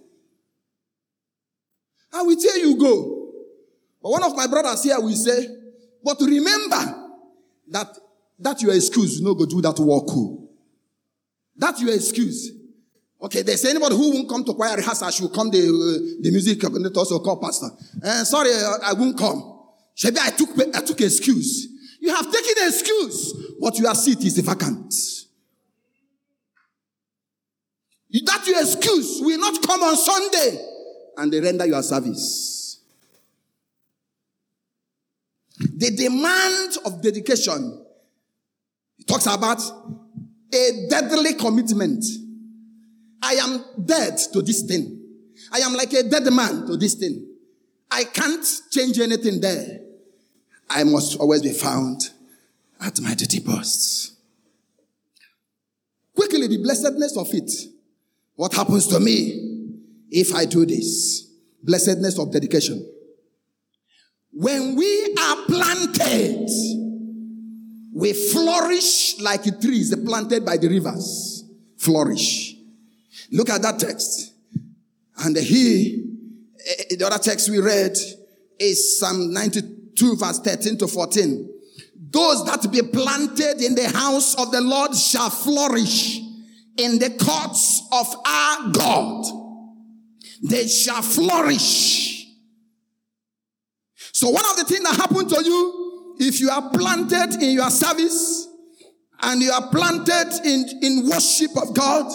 I 2.13 2.21
will 2.23 2.37
tell 2.39 2.57
you 2.57 2.77
go. 2.77 3.20
But 4.01 4.09
one 4.09 4.23
of 4.23 4.35
my 4.35 4.47
brothers 4.47 4.83
here 4.83 4.99
will 4.99 5.15
say, 5.15 5.47
but 6.03 6.19
remember 6.19 7.09
that 7.69 7.97
that 8.39 8.61
your 8.61 8.73
excuse, 8.73 9.19
you 9.19 9.23
no 9.23 9.29
know, 9.31 9.35
go 9.35 9.45
do 9.45 9.61
that 9.61 9.77
work. 9.79 10.07
That 11.55 11.79
your 11.79 11.93
excuse. 11.93 12.51
Okay, 13.21 13.43
there's 13.43 13.63
anybody 13.65 13.95
who 13.95 14.13
won't 14.13 14.27
come 14.27 14.43
to 14.43 14.53
choir 14.55 14.75
rehearsal, 14.75 15.11
should 15.11 15.31
come 15.31 15.51
the, 15.51 15.59
uh, 15.59 16.21
the 16.21 16.31
music 16.31 16.59
coordinator 16.59 16.97
also 16.97 17.19
call 17.19 17.39
pastor. 17.39 17.67
Uh, 18.03 18.23
sorry, 18.23 18.49
I 18.83 18.93
won't 18.93 19.15
come. 19.15 19.59
Maybe 20.03 20.17
I 20.19 20.31
took, 20.31 20.49
I 20.75 20.81
took 20.81 20.99
excuse. 21.01 21.67
You 21.99 22.15
have 22.15 22.31
taken 22.31 22.67
excuse, 22.67 23.33
but 23.59 23.77
your 23.77 23.93
seat 23.93 24.23
is 24.23 24.39
vacant. 24.39 24.91
That 28.25 28.47
your 28.47 28.59
excuse 28.59 29.19
will 29.21 29.39
not 29.39 29.61
come 29.61 29.83
on 29.83 29.95
Sunday 29.95 30.65
and 31.17 31.31
they 31.31 31.39
render 31.39 31.67
your 31.67 31.83
service. 31.83 32.60
The 35.81 35.89
demand 35.89 36.77
of 36.85 37.01
dedication 37.01 37.83
talks 39.07 39.25
about 39.25 39.59
a 40.53 40.87
deadly 40.87 41.33
commitment. 41.33 42.05
I 43.19 43.33
am 43.33 43.65
dead 43.83 44.15
to 44.31 44.43
this 44.43 44.61
thing. 44.61 45.01
I 45.51 45.57
am 45.61 45.73
like 45.73 45.91
a 45.93 46.03
dead 46.03 46.31
man 46.31 46.67
to 46.67 46.77
this 46.77 46.93
thing. 46.93 47.25
I 47.89 48.03
can't 48.03 48.45
change 48.69 48.99
anything 48.99 49.41
there. 49.41 49.79
I 50.69 50.83
must 50.83 51.17
always 51.19 51.41
be 51.41 51.51
found 51.51 52.11
at 52.79 53.01
my 53.01 53.15
duty 53.15 53.39
posts. 53.39 54.11
Quickly, 56.15 56.45
the 56.45 56.57
blessedness 56.61 57.17
of 57.17 57.33
it. 57.33 57.51
What 58.35 58.53
happens 58.53 58.85
to 58.89 58.99
me 58.99 59.79
if 60.11 60.35
I 60.35 60.45
do 60.45 60.63
this? 60.63 61.27
Blessedness 61.63 62.19
of 62.19 62.31
dedication. 62.31 62.87
When 64.33 64.75
we 64.75 65.15
are 65.19 65.35
planted, 65.45 66.49
we 67.93 68.13
flourish 68.13 69.19
like 69.19 69.43
trees 69.59 69.95
planted 69.95 70.45
by 70.45 70.57
the 70.57 70.69
rivers. 70.69 71.43
Flourish. 71.77 72.55
Look 73.31 73.49
at 73.49 73.61
that 73.61 73.79
text. 73.79 74.33
And 75.23 75.35
he, 75.37 76.03
eh, 76.65 76.95
the 76.97 77.05
other 77.05 77.19
text 77.19 77.49
we 77.49 77.59
read 77.59 77.95
is 78.59 78.99
Psalm 78.99 79.33
92 79.33 80.15
verse 80.15 80.39
13 80.39 80.77
to 80.77 80.87
14. 80.87 81.49
Those 82.09 82.45
that 82.45 82.69
be 82.71 82.81
planted 82.81 83.61
in 83.61 83.75
the 83.75 83.89
house 83.89 84.35
of 84.35 84.51
the 84.51 84.61
Lord 84.61 84.95
shall 84.95 85.29
flourish 85.29 86.19
in 86.77 86.99
the 86.99 87.09
courts 87.09 87.83
of 87.91 88.07
our 88.25 88.69
God. 88.71 89.25
They 90.43 90.67
shall 90.67 91.01
flourish. 91.01 92.10
So 94.21 94.29
one 94.29 94.45
of 94.51 94.55
the 94.55 94.65
things 94.65 94.83
that 94.83 94.97
happen 94.97 95.27
to 95.27 95.43
you, 95.43 96.15
if 96.19 96.39
you 96.39 96.51
are 96.51 96.69
planted 96.69 97.41
in 97.41 97.55
your 97.55 97.71
service 97.71 98.47
and 99.19 99.41
you 99.41 99.51
are 99.51 99.67
planted 99.71 100.41
in, 100.45 100.63
in 100.83 101.09
worship 101.09 101.49
of 101.57 101.73
God, 101.73 102.05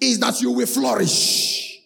is 0.00 0.18
that 0.18 0.40
you 0.40 0.50
will 0.50 0.66
flourish. 0.66 1.80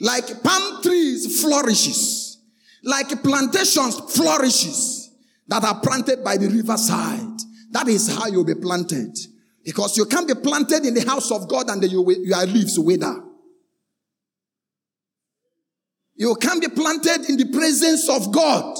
Like 0.00 0.42
palm 0.42 0.82
trees 0.82 1.40
flourishes. 1.40 2.38
Like 2.82 3.22
plantations 3.22 4.00
flourishes 4.12 5.12
that 5.46 5.62
are 5.62 5.78
planted 5.78 6.24
by 6.24 6.36
the 6.36 6.48
riverside. 6.48 7.38
That 7.70 7.86
is 7.86 8.12
how 8.12 8.26
you'll 8.26 8.44
be 8.44 8.56
planted. 8.56 9.16
Because 9.64 9.96
you 9.98 10.06
can't 10.06 10.26
be 10.26 10.34
planted 10.34 10.84
in 10.84 10.94
the 10.94 11.08
house 11.08 11.30
of 11.30 11.48
God 11.48 11.70
and 11.70 11.80
you, 11.84 12.04
your 12.24 12.44
leaves 12.44 12.76
wither. 12.76 13.22
You 16.20 16.34
can't 16.34 16.60
be 16.60 16.68
planted 16.68 17.30
in 17.30 17.38
the 17.38 17.46
presence 17.46 18.06
of 18.10 18.30
God. 18.30 18.78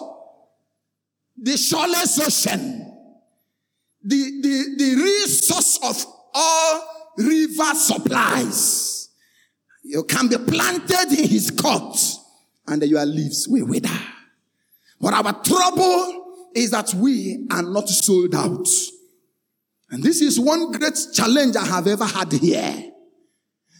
The 1.38 1.57
shoreless 1.57 2.20
ocean. 2.20 2.87
The, 4.05 4.40
the, 4.42 4.74
the 4.76 5.03
resource 5.03 5.79
of 5.83 6.05
all 6.35 6.83
river 7.16 7.74
supplies. 7.76 9.09
You 9.83 10.05
can 10.05 10.29
be 10.29 10.37
planted 10.37 11.18
in 11.18 11.29
his 11.29 11.50
court 11.50 11.96
and 12.66 12.83
your 12.83 13.07
leaves 13.07 13.48
will 13.48 13.66
wither. 13.66 13.88
But 15.00 15.14
our 15.14 15.42
trouble 15.42 16.35
is 16.55 16.72
that 16.72 16.92
we 16.92 17.46
are 17.50 17.62
not 17.62 17.88
sold 17.88 18.35
out. 18.35 18.68
And 19.88 20.03
this 20.03 20.20
is 20.20 20.38
one 20.38 20.72
great 20.72 20.98
challenge 21.14 21.57
I 21.57 21.64
have 21.64 21.87
ever 21.87 22.05
had 22.05 22.33
here. 22.33 22.92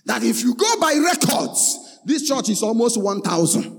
That 0.07 0.23
if 0.25 0.43
you 0.45 0.55
go 0.55 0.81
by 0.81 0.95
records, 0.95 1.90
this 2.05 2.27
church 2.27 2.49
is 2.49 2.63
almost 2.63 3.01
1,000. 3.01 3.79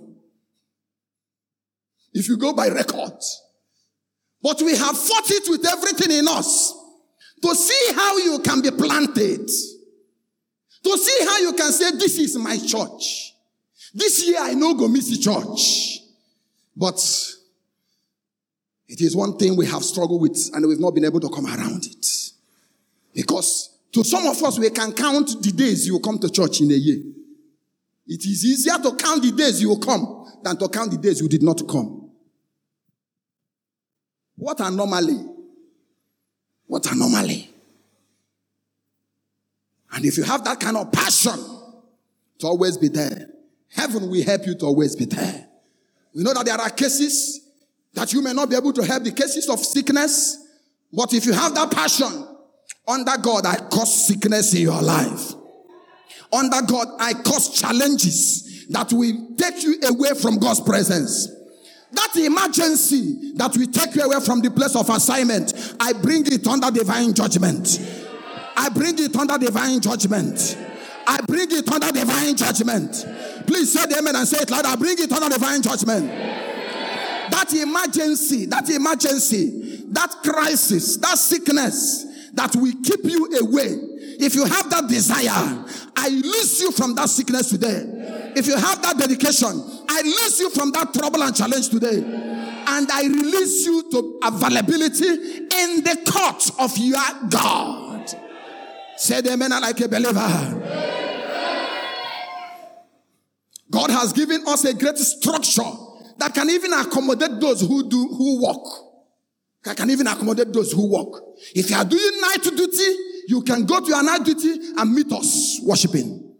If 2.14 2.28
you 2.28 2.38
go 2.38 2.54
by 2.54 2.68
records. 2.68 3.42
But 4.42 4.62
we 4.62 4.76
have 4.76 4.98
fought 4.98 5.30
it 5.30 5.50
with 5.50 5.66
everything 5.66 6.18
in 6.18 6.28
us 6.28 6.74
to 7.42 7.56
see 7.56 7.94
how 7.94 8.18
you 8.18 8.40
can 8.40 8.62
be 8.62 8.72
planted. 8.72 9.48
To 10.84 10.98
see 10.98 11.26
how 11.26 11.38
you 11.40 11.54
can 11.54 11.72
say, 11.72 11.92
this 11.92 12.18
is 12.18 12.38
my 12.38 12.58
church. 12.58 13.34
This 13.94 14.28
year 14.28 14.38
I 14.40 14.54
know 14.54 14.74
go 14.74 14.88
miss 14.88 15.10
the 15.10 15.18
church. 15.18 16.00
But 16.76 17.00
it 18.88 19.00
is 19.02 19.16
one 19.16 19.38
thing 19.38 19.56
we 19.56 19.68
have 19.68 19.84
struggled 19.84 20.22
with 20.22 20.50
and 20.54 20.68
we've 20.68 20.80
not 20.80 20.96
been 20.96 21.06
able 21.06 21.20
to 21.20 21.30
come 21.30 21.46
around 21.46 21.86
it. 21.86 22.06
Because 23.14 23.78
to 23.94 24.04
some 24.04 24.26
of 24.26 24.42
us, 24.42 24.58
we 24.58 24.70
can 24.70 24.94
count 24.94 25.42
the 25.42 25.52
days 25.52 25.86
you 25.86 26.00
come 26.00 26.18
to 26.20 26.30
church 26.30 26.62
in 26.62 26.72
a 26.72 26.76
year. 26.76 27.04
It 28.13 28.26
is 28.26 28.43
easier 28.43 28.74
to 28.74 28.93
count 28.97 29.24
the 29.24 29.32
days 29.32 29.62
you 29.62 29.69
will 29.69 29.80
come 29.80 30.26
than 30.43 30.58
to 30.58 30.67
count 30.67 30.91
the 30.91 30.97
days 30.97 31.21
you 31.21 31.30
did 31.30 31.41
not 31.41 31.65
come. 31.65 32.12
What 34.36 34.60
anomaly? 34.60 35.17
What 36.67 36.91
anomaly? 36.91 37.50
And 39.93 40.04
if 40.04 40.17
you 40.17 40.24
have 40.24 40.43
that 40.43 40.60
kind 40.60 40.76
of 40.76 40.91
passion 40.91 41.39
to 42.39 42.47
always 42.47 42.76
be 42.76 42.89
there, 42.89 43.30
heaven 43.69 44.10
will 44.10 44.24
help 44.26 44.45
you 44.45 44.56
to 44.56 44.65
always 44.65 44.93
be 44.93 45.06
there. 45.06 45.47
We 46.13 46.24
know 46.24 46.34
that 46.34 46.45
there 46.45 46.60
are 46.60 46.69
cases 46.69 47.39
that 47.93 48.12
you 48.12 48.21
may 48.21 48.34
not 48.34 48.50
be 48.50 48.58
able 48.58 48.74
to 48.74 48.84
help 48.84 49.04
the 49.04 49.13
cases 49.13 49.47
of 49.47 49.58
sickness, 49.62 50.50
but 50.91 51.13
if 51.13 51.26
you 51.26 51.32
have 51.32 51.56
that 51.56 51.71
passion, 51.71 52.28
under 52.86 53.17
God, 53.21 53.45
I 53.45 53.56
cause 53.56 54.08
sickness 54.08 54.54
in 54.54 54.63
your 54.63 54.82
life. 54.82 55.36
Under 56.34 56.62
God, 56.62 56.88
I 57.00 57.13
cause 57.13 57.60
challenges 57.60 58.67
that 58.70 58.91
will 58.94 59.36
take 59.38 59.63
you 59.63 59.76
away 59.84 60.13
from 60.13 60.38
God's 60.38 60.62
presence. 60.62 61.28
That 61.91 62.15
emergency 62.15 63.34
that 63.36 63.56
will 63.58 63.67
take 63.67 63.96
you 63.96 64.04
away 64.04 64.24
from 64.24 64.39
the 64.39 64.50
place 64.50 64.76
of 64.76 64.89
assignment, 64.89 65.76
I 65.80 65.91
bring 65.94 66.26
it 66.26 66.48
under 66.48 66.72
divine 66.72 67.13
judgment. 67.13 67.80
I 68.56 68.70
bring 68.70 68.98
it 68.98 69.15
under 69.15 69.38
divine 69.38 69.82
judgment. 69.82 70.58
I 71.06 71.20
bring 71.28 71.48
it 71.52 71.70
under 71.70 71.91
divine 71.91 72.38
judgment. 72.38 72.91
Please 73.46 73.74
say 73.74 73.86
the 73.88 73.98
amen 73.98 74.15
and 74.15 74.28
say 74.28 74.38
it 74.41 74.50
loud. 74.50 74.65
I 74.65 74.76
bring 74.78 74.96
it 75.00 75.12
under 75.12 75.30
divine 75.30 75.62
judgment. 75.62 76.08
That 76.08 77.54
emergency, 77.54 78.46
that 78.46 78.70
emergency, 78.70 79.84
that 79.89 80.15
crisis, 80.24 80.98
that 80.98 81.17
sickness 81.17 82.06
that 82.34 82.56
will 82.56 82.74
keep 82.84 83.04
you 83.04 83.26
away 83.41 83.91
if 84.22 84.36
you 84.36 84.46
have 84.46 84.70
that 84.70 84.88
desire, 84.88 85.66
I 85.96 86.10
lose 86.10 86.62
you 86.62 86.72
from 86.72 86.96
that 86.96 87.10
sickness 87.10 87.50
today. 87.50 87.84
If 88.36 88.48
you 88.48 88.56
have 88.56 88.82
that 88.84 88.98
dedication, 88.98 89.62
I 89.90 90.02
lose 90.04 90.40
you 90.40 90.50
from 90.52 90.72
that 90.72 90.94
trouble 90.94 91.22
and 91.24 91.36
challenge 91.36 91.70
today. 91.70 92.32
and 92.68 92.90
I 92.92 93.04
release 93.04 93.66
you 93.66 93.90
to 93.92 94.20
availability 94.24 95.08
in 95.08 95.84
the 95.84 95.98
court 96.10 96.52
of 96.60 96.78
your 96.78 97.30
God. 97.30 98.10
Say 98.98 99.22
the 99.22 99.34
amen 99.34 99.50
like 99.50 99.80
a 99.82 99.88
believer. 99.90 101.22
God 103.70 103.90
has 103.90 104.14
given 104.14 104.44
us 104.48 104.66
a 104.66 104.74
great 104.74 104.98
structure 104.98 105.70
that 106.18 106.34
can 106.34 106.50
even 106.50 106.74
accommodate 106.74 107.40
those 107.40 107.62
who 107.62 107.90
do, 107.90 108.08
who 108.08 108.44
work. 108.44 108.66
That 109.64 109.78
can 109.78 109.90
even 109.90 110.08
accommodate 110.08 110.52
those 110.54 110.72
who 110.72 110.92
work. 110.92 111.22
If 111.56 111.70
you 111.70 111.76
are 111.76 111.86
doing 111.86 112.22
night 112.22 112.44
duty, 112.44 112.96
you 113.28 113.42
can 113.44 113.66
go 113.66 113.80
to 113.80 113.88
your 113.88 114.04
night 114.04 114.24
duty 114.24 114.54
and 114.78 114.94
meet 114.94 115.12
us 115.12 115.60
worshiping. 115.64 116.36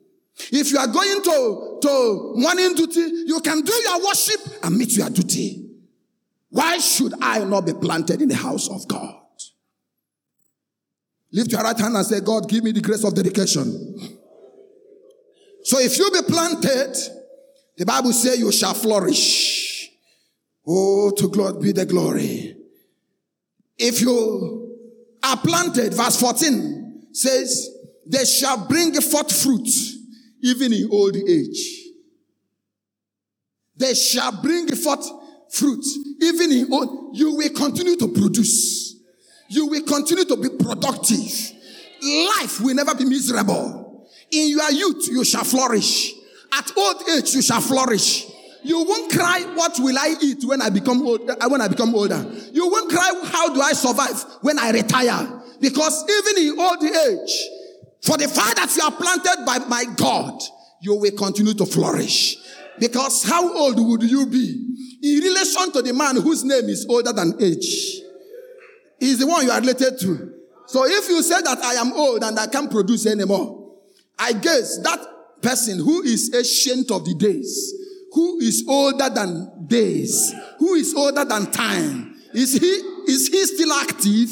If 0.52 0.72
you 0.72 0.78
are 0.78 0.88
going 0.88 1.22
to, 1.24 1.78
to 1.82 2.34
morning 2.36 2.74
duty, 2.76 3.02
you 3.28 3.40
can 3.42 3.62
do 3.62 3.74
your 3.74 4.06
worship 4.06 4.40
and 4.64 4.78
meet 4.78 4.96
your 4.96 5.10
duty. 5.10 5.70
Why 6.50 6.78
should 6.80 7.14
I 7.22 7.44
not 7.44 7.66
be 7.66 7.74
planted 7.74 8.22
in 8.22 8.30
the 8.30 8.36
house 8.36 8.70
of 8.70 8.88
God? 8.88 9.16
Lift 11.32 11.52
your 11.52 11.62
right 11.62 11.78
hand 11.78 11.96
and 11.96 12.06
say, 12.06 12.20
God, 12.20 12.50
give 12.50 12.64
me 12.64 12.72
the 12.72 12.82
grace 12.82 13.04
of 13.04 13.16
dedication. 13.16 14.18
So 15.64 15.80
if 15.80 15.98
you 15.98 16.12
be 16.12 16.24
planted, 16.28 16.96
the 17.78 17.86
Bible 17.86 18.12
says 18.12 18.40
you 18.40 18.52
shall 18.52 18.74
flourish. 18.74 19.90
Oh, 20.68 21.12
to 21.12 21.30
God 21.30 21.62
be 21.62 21.72
the 21.72 21.86
glory. 21.86 22.58
If 23.78 24.02
you 24.02 24.71
are 25.24 25.38
planted, 25.38 25.94
verse 25.94 26.20
14 26.20 27.10
says, 27.14 27.70
they 28.08 28.26
shall 28.26 28.68
bring 28.68 28.94
forth 29.02 29.32
fruit 29.32 29.68
even 30.42 30.74
in 30.74 30.90
old 30.92 31.16
age. 31.16 31.82
They 33.78 33.94
shall 33.94 34.42
bring 34.42 34.68
forth 34.76 35.08
fruit 35.52 35.84
even 36.22 36.52
in 36.52 36.74
old. 36.74 37.18
You 37.18 37.36
will 37.36 37.50
continue 37.50 37.96
to 37.98 38.08
produce. 38.08 38.96
You 39.50 39.68
will 39.68 39.84
continue 39.84 40.26
to 40.26 40.38
be 40.38 40.50
productive. 40.50 41.52
Life 42.02 42.62
will 42.62 42.76
never 42.76 42.96
be 42.96 43.06
miserable. 43.06 44.08
In 44.32 44.50
your 44.50 44.72
youth, 44.72 45.08
you 45.10 45.24
shall 45.24 45.44
flourish. 45.44 46.14
At 46.54 46.72
old 46.78 47.04
age, 47.10 47.36
you 47.36 47.42
shall 47.42 47.62
flourish. 47.62 48.31
You 48.64 48.84
won't 48.84 49.12
cry, 49.12 49.42
what 49.56 49.74
will 49.80 49.98
I 49.98 50.16
eat 50.22 50.44
when 50.44 50.62
I 50.62 50.70
become 50.70 51.02
old, 51.02 51.30
uh, 51.30 51.50
when 51.50 51.62
I 51.62 51.68
become 51.68 51.96
older? 51.96 52.24
You 52.52 52.70
won't 52.70 52.92
cry, 52.92 53.12
how 53.26 53.54
do 53.54 53.62
I 53.62 53.74
survive 53.74 54.24
when 54.42 54.60
I 54.60 54.72
retire? 54.72 55.42
Because 55.60 56.06
even 56.10 56.44
in 56.48 56.60
old 56.60 56.84
age, 56.84 57.48
for 58.04 58.18
the 58.18 58.28
fact 58.28 58.58
that 58.58 58.76
you 58.76 58.84
are 58.84 58.92
planted 58.92 59.46
by 59.46 59.60
my 59.68 59.86
God, 59.96 60.42
you 60.82 60.96
will 60.96 61.12
continue 61.12 61.54
to 61.54 61.66
flourish. 61.66 62.38
Because 62.80 63.24
how 63.24 63.56
old 63.56 63.80
would 63.80 64.04
you 64.04 64.26
be 64.26 64.68
in 65.04 65.24
relation 65.24 65.72
to 65.74 65.82
the 65.82 65.94
man 65.94 66.16
whose 66.22 66.44
name 66.44 66.66
is 66.66 66.86
older 66.90 67.14
than 67.14 67.36
age? 67.40 68.02
He's 69.00 69.20
the 69.20 69.28
one 69.28 69.46
you 69.46 69.52
are 69.52 69.60
related 69.60 70.00
to. 70.00 70.34
So 70.68 70.86
if 70.86 71.10
you 71.10 71.22
say 71.22 71.42
that 71.42 71.60
I 71.60 71.74
am 71.76 71.94
old 71.94 72.24
and 72.24 72.40
I 72.40 72.48
can't 72.48 72.72
produce 72.72 73.06
anymore, 73.06 73.76
I 74.18 74.34
guess 74.34 74.80
that 74.80 75.00
person 75.42 75.80
who 75.80 76.04
is 76.04 76.34
ancient 76.34 76.92
of 76.92 77.04
the 77.06 77.16
days, 77.16 77.74
who 78.14 78.40
is 78.40 78.66
older 78.68 79.10
than 79.10 79.68
days, 79.68 80.34
who 80.60 80.74
is 80.76 80.94
older 80.94 81.24
than 81.26 81.52
time, 81.52 82.16
is 82.34 82.54
he, 82.54 83.12
is 83.12 83.28
he 83.28 83.46
still 83.46 83.74
active? 83.74 84.30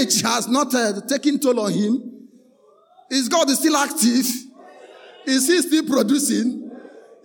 Age 0.00 0.22
has 0.22 0.48
not 0.48 0.74
uh, 0.74 1.00
taken 1.02 1.38
toll 1.38 1.60
on 1.60 1.72
him. 1.72 2.28
Is 3.10 3.28
God 3.28 3.48
still 3.50 3.76
active? 3.76 4.26
Is 5.26 5.46
he 5.46 5.62
still 5.62 5.86
producing? 5.86 6.70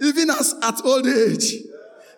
Even 0.02 0.30
as 0.30 0.54
at 0.62 0.84
old 0.86 1.08
age. 1.08 1.54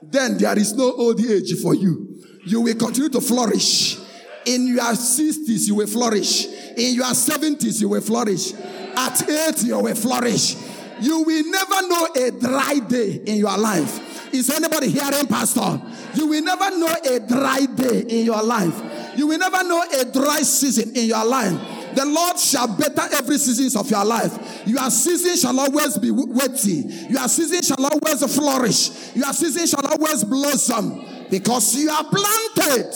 Then 0.01 0.37
there 0.37 0.57
is 0.57 0.73
no 0.73 0.91
old 0.93 1.19
age 1.21 1.53
for 1.61 1.75
you. 1.75 2.21
You 2.45 2.61
will 2.61 2.75
continue 2.75 3.09
to 3.09 3.21
flourish. 3.21 3.97
In 4.45 4.67
your 4.67 4.83
60s, 4.83 5.67
you 5.67 5.75
will 5.75 5.87
flourish. 5.87 6.45
In 6.77 6.95
your 6.95 7.05
70s, 7.05 7.81
you 7.81 7.89
will 7.89 8.01
flourish. 8.01 8.53
At 8.95 9.29
80, 9.29 9.67
you 9.67 9.79
will 9.79 9.95
flourish. 9.95 10.55
You 11.01 11.23
will 11.23 11.43
never 11.45 11.87
know 11.87 12.07
a 12.15 12.31
dry 12.31 12.79
day 12.87 13.21
in 13.25 13.37
your 13.37 13.57
life. 13.57 14.33
Is 14.33 14.49
anybody 14.49 14.89
hearing, 14.89 15.27
Pastor? 15.27 15.81
You 16.13 16.27
will 16.27 16.43
never 16.43 16.77
know 16.77 16.93
a 17.05 17.19
dry 17.19 17.65
day 17.65 18.01
in 18.01 18.25
your 18.25 18.43
life. 18.43 19.17
You 19.17 19.27
will 19.27 19.37
never 19.37 19.63
know 19.63 19.83
a 19.99 20.05
dry 20.05 20.41
season 20.41 20.95
in 20.95 21.05
your 21.05 21.25
life. 21.25 21.95
The 21.95 22.05
Lord 22.05 22.37
shall 22.37 22.67
better 22.67 23.01
every 23.13 23.37
seasons 23.37 23.75
of 23.75 23.89
your 23.89 24.05
life. 24.05 24.67
Your 24.67 24.89
season 24.89 25.35
shall 25.35 25.59
always 25.59 25.97
be 25.97 26.09
wetty. 26.09 27.09
Your 27.09 27.27
season 27.27 27.61
shall 27.61 27.83
always 27.83 28.35
flourish. 28.35 29.15
Your 29.15 29.33
season 29.33 29.65
shall 29.65 29.85
always 29.87 30.23
blossom 30.23 31.03
because 31.29 31.75
you 31.75 31.89
are 31.89 32.03
planted 32.03 32.93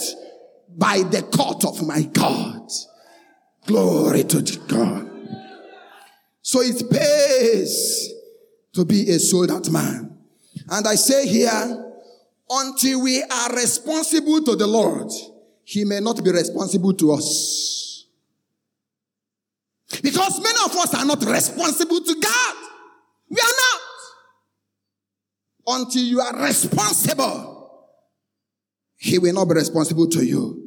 by 0.76 1.02
the 1.02 1.22
court 1.22 1.64
of 1.64 1.86
my 1.86 2.02
God. 2.02 2.70
Glory 3.66 4.24
to 4.24 4.60
God. 4.68 5.13
So 6.44 6.60
it 6.60 6.90
pays 6.90 8.12
to 8.74 8.84
be 8.84 9.08
a 9.10 9.18
sold 9.18 9.50
out 9.50 9.70
man. 9.70 10.14
And 10.68 10.86
I 10.86 10.94
say 10.94 11.26
here, 11.26 11.92
until 12.50 13.02
we 13.02 13.22
are 13.22 13.56
responsible 13.56 14.42
to 14.42 14.54
the 14.54 14.66
Lord, 14.66 15.10
he 15.64 15.86
may 15.86 16.00
not 16.00 16.22
be 16.22 16.30
responsible 16.30 16.92
to 16.92 17.12
us. 17.12 18.04
Because 20.02 20.38
many 20.42 20.58
of 20.66 20.76
us 20.76 20.94
are 20.94 21.06
not 21.06 21.24
responsible 21.24 22.02
to 22.02 22.14
God. 22.20 22.56
We 23.30 23.38
are 23.40 23.56
not. 25.66 25.80
Until 25.80 26.02
you 26.02 26.20
are 26.20 26.44
responsible, 26.44 27.88
He 28.96 29.18
will 29.18 29.32
not 29.32 29.46
be 29.46 29.54
responsible 29.54 30.08
to 30.08 30.22
you. 30.22 30.62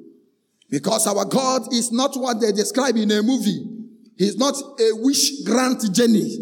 Because 0.72 1.06
our 1.06 1.26
God 1.26 1.72
is 1.72 1.92
not 1.92 2.18
what 2.18 2.42
they 2.42 2.52
describe 2.52 2.98
in 2.98 3.12
a 3.12 3.22
movie. 3.22 3.77
He's 4.18 4.38
not 4.38 4.56
a 4.56 4.92
wish 4.96 5.44
grant 5.44 5.94
genie. 5.94 6.38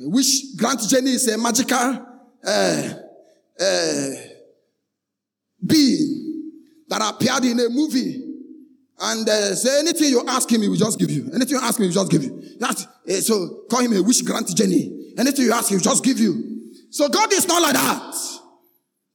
A 0.00 0.08
wish 0.08 0.54
grant 0.56 0.80
genie 0.88 1.12
is 1.12 1.28
a 1.28 1.38
magical 1.38 2.06
uh, 2.44 2.92
uh, 3.60 4.10
being 5.64 6.52
that 6.88 7.14
appeared 7.14 7.44
in 7.44 7.60
a 7.60 7.68
movie. 7.68 8.22
And 8.98 9.28
uh, 9.28 9.54
say 9.54 9.80
anything 9.80 10.08
you 10.08 10.24
ask 10.26 10.50
him, 10.50 10.62
he 10.62 10.68
will 10.68 10.76
just 10.76 10.98
give 10.98 11.10
you. 11.10 11.30
Anything 11.32 11.56
you 11.56 11.60
ask 11.62 11.78
him, 11.78 11.84
he 11.84 11.88
will 11.88 12.04
just 12.04 12.10
give 12.10 12.24
you. 12.24 12.42
That, 12.58 12.86
uh, 13.08 13.12
so 13.20 13.64
call 13.70 13.80
him 13.80 13.92
a 13.92 14.02
wish 14.02 14.22
grant 14.22 14.54
genie. 14.56 15.14
Anything 15.16 15.44
you 15.44 15.52
ask, 15.52 15.68
he 15.68 15.76
will 15.76 15.82
just 15.82 16.02
give 16.04 16.18
you. 16.18 16.72
So 16.90 17.08
God 17.08 17.32
is 17.32 17.46
not 17.46 17.62
like 17.62 17.74
that. 17.74 18.14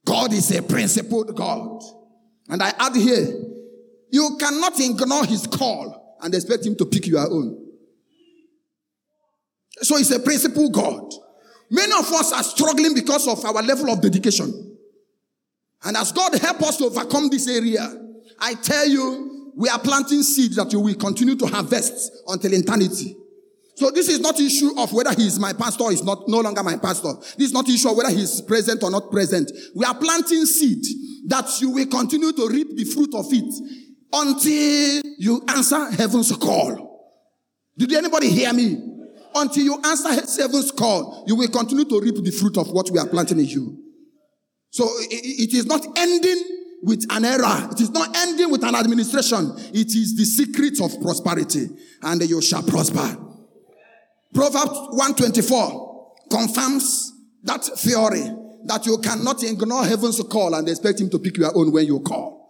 God 0.04 0.32
is 0.32 0.50
a 0.56 0.62
principled 0.62 1.34
God. 1.36 1.82
And 2.48 2.62
I 2.62 2.72
add 2.78 2.96
here, 2.96 3.26
you 4.10 4.36
cannot 4.38 4.78
ignore 4.78 5.24
his 5.26 5.46
call 5.46 6.01
and 6.22 6.34
expect 6.34 6.64
him 6.64 6.76
to 6.76 6.86
pick 6.86 7.06
your 7.06 7.20
own. 7.20 7.58
So 9.82 9.96
he's 9.96 10.10
a 10.12 10.20
principle 10.20 10.70
God. 10.70 11.12
Many 11.70 11.92
of 11.92 12.10
us 12.12 12.32
are 12.32 12.42
struggling 12.42 12.94
because 12.94 13.26
of 13.26 13.44
our 13.44 13.62
level 13.62 13.90
of 13.90 14.00
dedication. 14.00 14.76
And 15.84 15.96
as 15.96 16.12
God 16.12 16.34
help 16.38 16.62
us 16.62 16.76
to 16.78 16.84
overcome 16.84 17.28
this 17.28 17.48
area, 17.48 17.88
I 18.38 18.54
tell 18.54 18.86
you, 18.86 19.52
we 19.56 19.68
are 19.68 19.78
planting 19.78 20.22
seeds 20.22 20.56
that 20.56 20.72
you 20.72 20.80
will 20.80 20.94
continue 20.94 21.34
to 21.36 21.46
harvest 21.46 22.12
until 22.28 22.54
eternity. 22.54 23.16
So 23.74 23.90
this 23.90 24.08
is 24.08 24.20
not 24.20 24.38
issue 24.38 24.78
of 24.78 24.92
whether 24.92 25.12
he 25.14 25.26
is 25.26 25.40
my 25.40 25.52
pastor 25.52 25.84
or 25.84 25.92
is 25.92 26.04
not 26.04 26.28
no 26.28 26.40
longer 26.40 26.62
my 26.62 26.76
pastor. 26.76 27.14
This 27.36 27.48
is 27.48 27.52
not 27.52 27.68
issue 27.68 27.88
of 27.88 27.96
whether 27.96 28.10
he 28.10 28.22
is 28.22 28.42
present 28.42 28.82
or 28.82 28.90
not 28.90 29.10
present. 29.10 29.50
We 29.74 29.84
are 29.84 29.94
planting 29.94 30.44
seed 30.46 30.84
that 31.26 31.60
you 31.60 31.70
will 31.70 31.86
continue 31.86 32.32
to 32.32 32.48
reap 32.48 32.76
the 32.76 32.84
fruit 32.84 33.14
of 33.14 33.26
it 33.30 33.91
until 34.12 35.02
you 35.18 35.42
answer 35.48 35.90
heaven's 35.92 36.34
call. 36.36 36.92
Did 37.76 37.92
anybody 37.92 38.28
hear 38.28 38.52
me? 38.52 38.88
Until 39.34 39.64
you 39.64 39.80
answer 39.84 40.10
heaven's 40.10 40.70
call, 40.70 41.24
you 41.26 41.36
will 41.36 41.48
continue 41.48 41.86
to 41.86 42.00
reap 42.00 42.16
the 42.16 42.30
fruit 42.30 42.58
of 42.58 42.70
what 42.70 42.90
we 42.90 42.98
are 42.98 43.06
planting 43.08 43.38
in 43.38 43.46
you. 43.46 43.78
So 44.70 44.86
it 45.10 45.54
is 45.54 45.66
not 45.66 45.86
ending 45.96 46.42
with 46.82 47.06
an 47.10 47.24
era. 47.24 47.68
It 47.70 47.80
is 47.80 47.90
not 47.90 48.14
ending 48.16 48.50
with 48.50 48.64
an 48.64 48.74
administration. 48.74 49.52
It 49.72 49.88
is 49.94 50.16
the 50.16 50.24
secret 50.24 50.80
of 50.82 51.00
prosperity 51.00 51.68
and 52.02 52.22
you 52.28 52.42
shall 52.42 52.62
prosper. 52.62 53.16
Proverbs 54.34 54.72
124 54.90 56.14
confirms 56.30 57.12
that 57.44 57.64
theory 57.64 58.34
that 58.64 58.86
you 58.86 58.98
cannot 58.98 59.42
ignore 59.42 59.84
heaven's 59.84 60.22
call 60.24 60.54
and 60.54 60.68
expect 60.68 61.00
him 61.00 61.10
to 61.10 61.18
pick 61.18 61.36
your 61.36 61.56
own 61.56 61.72
when 61.72 61.86
you 61.86 62.00
call. 62.00 62.41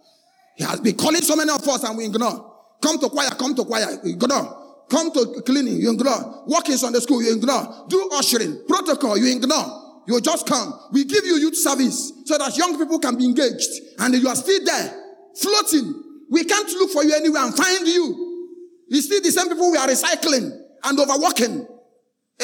He 0.55 0.63
has 0.63 0.79
been 0.79 0.95
calling 0.95 1.21
so 1.21 1.35
many 1.35 1.51
of 1.51 1.67
us 1.67 1.83
and 1.83 1.97
we 1.97 2.05
ignore. 2.05 2.51
Come 2.81 2.99
to 2.99 3.09
choir, 3.09 3.29
come 3.29 3.55
to 3.55 3.63
choir, 3.65 3.87
ignore. 4.03 4.85
Come 4.89 5.11
to 5.13 5.41
cleaning, 5.45 5.77
you 5.77 5.91
ignore. 5.91 6.43
Work 6.47 6.69
in 6.69 6.77
Sunday 6.77 6.99
school, 6.99 7.23
you 7.23 7.35
ignore. 7.35 7.85
Do 7.87 8.09
ushering, 8.13 8.63
protocol, 8.67 9.17
you 9.17 9.35
ignore. 9.35 10.01
You 10.07 10.19
just 10.19 10.45
come. 10.47 10.73
We 10.91 11.05
give 11.05 11.25
you 11.25 11.37
youth 11.37 11.55
service 11.55 12.11
so 12.25 12.37
that 12.37 12.57
young 12.57 12.77
people 12.77 12.99
can 12.99 13.17
be 13.17 13.25
engaged 13.25 13.69
and 13.99 14.13
you 14.13 14.27
are 14.27 14.35
still 14.35 14.63
there, 14.65 14.93
floating. 15.35 16.03
We 16.29 16.43
can't 16.43 16.67
look 16.69 16.91
for 16.91 17.03
you 17.03 17.15
anywhere 17.15 17.45
and 17.45 17.55
find 17.55 17.87
you. 17.87 18.85
You 18.89 19.01
see 19.01 19.19
the 19.21 19.31
same 19.31 19.47
people 19.47 19.71
we 19.71 19.77
are 19.77 19.87
recycling 19.87 20.51
and 20.83 20.99
overworking. 20.99 21.67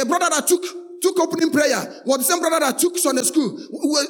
A 0.01 0.05
brother 0.05 0.27
that 0.29 0.47
took 0.47 0.63
took 1.01 1.19
opening 1.19 1.51
prayer 1.51 2.01
was 2.05 2.19
the 2.19 2.23
same 2.23 2.39
brother 2.39 2.59
that 2.59 2.77
took 2.77 2.97
Sunday 2.97 3.23
school. 3.23 3.59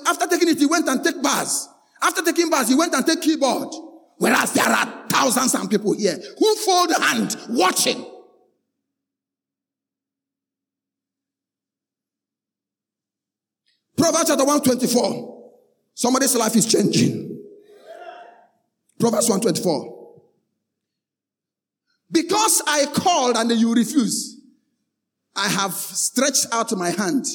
After 0.08 0.28
taking 0.28 0.50
it, 0.50 0.58
he 0.58 0.66
went 0.66 0.88
and 0.88 1.04
take 1.04 1.22
bars. 1.22 1.68
After 2.02 2.22
taking 2.22 2.50
bars, 2.50 2.70
he 2.70 2.76
went 2.76 2.94
and 2.94 3.06
take 3.06 3.22
keyboard. 3.22 3.70
Whereas 4.20 4.52
there 4.52 4.66
are 4.66 5.06
thousands 5.08 5.56
of 5.56 5.70
people 5.70 5.94
here 5.94 6.18
who 6.38 6.56
fold 6.58 6.92
hand 7.02 7.38
watching. 7.50 8.06
Proverbs 13.96 14.26
chapter 14.28 14.46
124. 14.46 15.52
Somebody's 15.94 16.36
life 16.36 16.56
is 16.58 16.66
changing. 16.66 17.44
Proverbs 19.00 19.30
124. 19.30 20.22
Because 22.12 22.62
I 22.68 22.88
called 22.88 23.38
and 23.38 23.52
you 23.52 23.74
refuse, 23.74 24.42
I 25.34 25.48
have 25.48 25.74
stretched 25.74 26.48
out 26.52 26.72
my 26.78 26.90
hand 26.90 27.26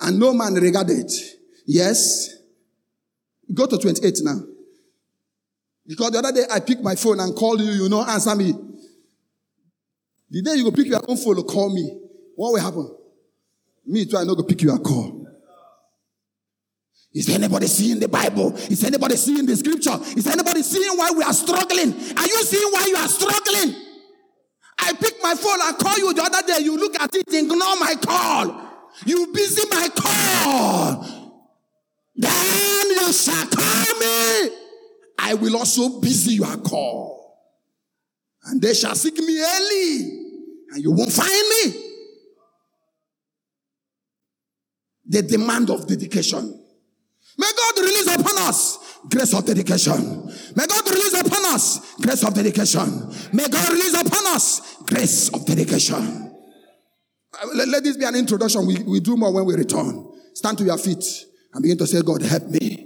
and 0.00 0.18
no 0.18 0.32
man 0.32 0.54
regarded. 0.54 1.08
Yes. 1.66 2.36
Go 3.54 3.66
to 3.66 3.78
28 3.78 4.18
now. 4.22 4.40
Because 5.86 6.10
the 6.10 6.18
other 6.18 6.32
day 6.32 6.44
I 6.50 6.60
picked 6.60 6.82
my 6.82 6.94
phone 6.94 7.20
and 7.20 7.34
called 7.34 7.60
you, 7.60 7.72
you 7.72 7.88
know, 7.88 8.04
answer 8.04 8.34
me. 8.34 8.52
The 10.30 10.42
day 10.42 10.54
you 10.54 10.64
go 10.64 10.70
pick 10.70 10.86
your 10.86 11.00
own 11.06 11.16
phone, 11.16 11.42
call 11.42 11.74
me. 11.74 12.00
What 12.36 12.52
will 12.52 12.60
happen? 12.60 12.96
Me 13.86 14.06
too, 14.06 14.16
I 14.16 14.24
know 14.24 14.34
go 14.34 14.44
pick 14.44 14.62
your 14.62 14.78
call. 14.78 15.26
Is 17.14 17.28
anybody 17.28 17.66
seeing 17.66 18.00
the 18.00 18.08
Bible? 18.08 18.56
Is 18.56 18.82
anybody 18.84 19.16
seeing 19.16 19.44
the 19.44 19.54
scripture? 19.56 19.98
Is 20.16 20.26
anybody 20.26 20.62
seeing 20.62 20.96
why 20.96 21.10
we 21.10 21.22
are 21.22 21.32
struggling? 21.34 21.92
Are 21.92 22.26
you 22.26 22.42
seeing 22.42 22.72
why 22.72 22.86
you 22.88 22.96
are 22.96 23.08
struggling? 23.08 23.74
I 24.78 24.92
pick 24.94 25.14
my 25.22 25.34
phone, 25.34 25.60
I 25.60 25.72
call 25.78 25.98
you 25.98 26.14
the 26.14 26.22
other 26.22 26.46
day, 26.46 26.60
you 26.64 26.76
look 26.78 26.98
at 26.98 27.14
it, 27.14 27.24
ignore 27.28 27.76
my 27.78 27.94
call. 28.00 28.70
You 29.04 29.26
busy 29.32 29.68
my 29.70 29.88
call. 29.94 30.81
I 35.22 35.34
will 35.34 35.56
also 35.56 36.00
busy 36.00 36.34
your 36.34 36.56
call. 36.58 37.38
And 38.44 38.60
they 38.60 38.74
shall 38.74 38.96
seek 38.96 39.16
me 39.18 39.40
early. 39.40 40.00
And 40.72 40.82
you 40.82 40.90
won't 40.90 41.12
find 41.12 41.30
me. 41.30 41.90
The 45.06 45.22
demand 45.22 45.70
of 45.70 45.86
dedication. 45.86 46.58
May 47.38 47.50
God 47.56 47.78
release 47.78 48.14
upon 48.14 48.38
us 48.38 48.98
grace 49.08 49.32
of 49.34 49.46
dedication. 49.46 50.26
May 50.56 50.66
God 50.66 50.88
release 50.88 51.20
upon 51.20 51.44
us 51.54 51.94
grace 52.00 52.24
of 52.24 52.34
dedication. 52.34 53.10
May 53.32 53.48
God 53.48 53.68
release 53.70 53.94
upon 53.94 54.26
us 54.34 54.76
grace 54.86 55.28
of 55.32 55.46
dedication. 55.46 56.34
Uh, 57.40 57.46
let, 57.54 57.68
let 57.68 57.84
this 57.84 57.96
be 57.96 58.04
an 58.04 58.16
introduction. 58.16 58.66
We, 58.66 58.82
we 58.82 59.00
do 59.00 59.16
more 59.16 59.32
when 59.32 59.44
we 59.44 59.54
return. 59.54 60.08
Stand 60.34 60.58
to 60.58 60.64
your 60.64 60.78
feet 60.78 61.04
and 61.52 61.62
begin 61.62 61.78
to 61.78 61.86
say, 61.86 62.02
God, 62.02 62.22
help 62.22 62.48
me. 62.48 62.81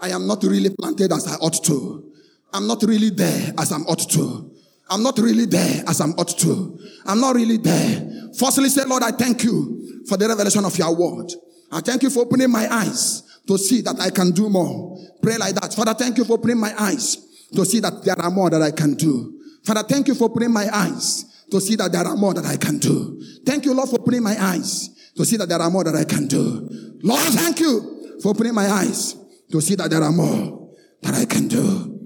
I 0.00 0.10
am 0.10 0.26
not 0.26 0.42
really 0.42 0.70
planted 0.70 1.12
as 1.12 1.26
I 1.26 1.34
ought 1.36 1.62
to. 1.64 2.10
I'm 2.52 2.66
not 2.66 2.82
really 2.82 3.10
there 3.10 3.52
as 3.58 3.70
I'm 3.70 3.82
ought 3.82 4.08
to. 4.10 4.50
I'm 4.88 5.02
not 5.02 5.18
really 5.18 5.46
there 5.46 5.84
as 5.86 6.00
I'm 6.00 6.12
ought 6.12 6.36
to. 6.38 6.78
I'm 7.06 7.20
not 7.20 7.36
really 7.36 7.58
there. 7.58 8.30
Firstly, 8.36 8.68
say, 8.68 8.84
Lord, 8.84 9.02
I 9.02 9.12
thank 9.12 9.44
you 9.44 10.02
for 10.08 10.16
the 10.16 10.26
revelation 10.26 10.64
of 10.64 10.76
your 10.76 10.94
word. 10.96 11.30
I 11.70 11.80
thank 11.80 12.02
you 12.02 12.10
for 12.10 12.20
opening 12.20 12.50
my 12.50 12.66
eyes 12.72 13.22
to 13.46 13.56
see 13.56 13.82
that 13.82 14.00
I 14.00 14.10
can 14.10 14.32
do 14.32 14.48
more. 14.48 14.98
Pray 15.22 15.36
like 15.36 15.54
that. 15.56 15.74
Father, 15.74 15.94
thank 15.94 16.18
you 16.18 16.24
for 16.24 16.34
opening 16.34 16.58
my 16.58 16.74
eyes 16.76 17.16
to 17.54 17.64
see 17.64 17.80
that 17.80 18.02
there 18.04 18.18
are 18.18 18.30
more 18.30 18.50
that 18.50 18.62
I 18.62 18.72
can 18.72 18.94
do. 18.94 19.38
Father, 19.64 19.82
thank 19.82 20.08
you 20.08 20.14
for 20.14 20.24
opening 20.24 20.52
my 20.52 20.68
eyes 20.72 21.24
to 21.50 21.60
see 21.60 21.76
that 21.76 21.92
there 21.92 22.06
are 22.06 22.16
more 22.16 22.34
that 22.34 22.46
I 22.46 22.56
can 22.56 22.78
do. 22.78 23.22
Thank 23.44 23.66
you, 23.66 23.74
Lord, 23.74 23.90
for 23.90 24.00
opening 24.00 24.22
my 24.22 24.40
eyes 24.40 24.88
to 25.16 25.24
see 25.24 25.36
that 25.36 25.48
there 25.48 25.60
are 25.60 25.70
more 25.70 25.84
that 25.84 25.94
I 25.94 26.04
can 26.04 26.26
do. 26.26 26.98
Lord, 27.02 27.20
thank 27.34 27.60
you 27.60 28.18
for 28.22 28.30
opening 28.30 28.54
my 28.54 28.68
eyes 28.68 29.19
to 29.50 29.60
see 29.60 29.74
that 29.74 29.90
there 29.90 30.02
are 30.02 30.12
more 30.12 30.70
that 31.02 31.14
I 31.14 31.24
can 31.24 31.48
do. 31.48 31.96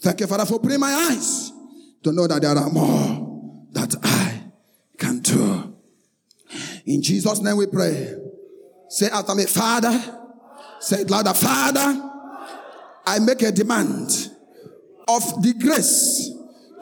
Thank 0.00 0.20
you, 0.20 0.26
Father, 0.26 0.46
for 0.46 0.54
opening 0.54 0.80
my 0.80 0.92
eyes 1.10 1.52
to 2.02 2.12
know 2.12 2.26
that 2.26 2.42
there 2.42 2.56
are 2.56 2.70
more 2.70 3.66
that 3.72 3.94
I 4.02 4.42
can 4.98 5.20
do. 5.20 5.76
In 6.86 7.02
Jesus' 7.02 7.40
name 7.40 7.56
we 7.56 7.66
pray. 7.66 8.14
Say 8.88 9.08
after 9.08 9.34
me, 9.34 9.44
Father. 9.46 10.18
Say 10.80 11.02
it 11.02 11.10
louder, 11.10 11.34
Father. 11.34 12.10
I 13.06 13.18
make 13.20 13.42
a 13.42 13.52
demand 13.52 14.10
of 15.08 15.42
the 15.42 15.54
grace 15.54 16.31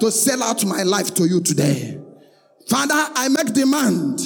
to 0.00 0.10
sell 0.10 0.42
out 0.42 0.64
my 0.64 0.82
life 0.82 1.14
to 1.14 1.26
you 1.26 1.40
today. 1.40 2.00
Father, 2.68 2.94
I 2.94 3.28
make 3.28 3.52
demand 3.52 4.20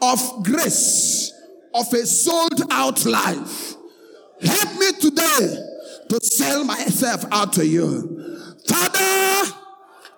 of 0.00 0.44
grace 0.44 1.32
of 1.74 1.92
a 1.92 2.06
sold 2.06 2.62
out 2.70 3.04
life. 3.06 3.74
Help 4.40 4.78
me 4.78 4.92
today 5.00 5.56
to 6.08 6.18
sell 6.22 6.64
myself 6.64 7.24
out 7.30 7.52
to 7.54 7.66
you. 7.66 8.38
Father, 8.66 9.52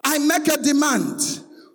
I 0.04 0.18
make 0.18 0.48
a 0.48 0.56
demand 0.62 1.20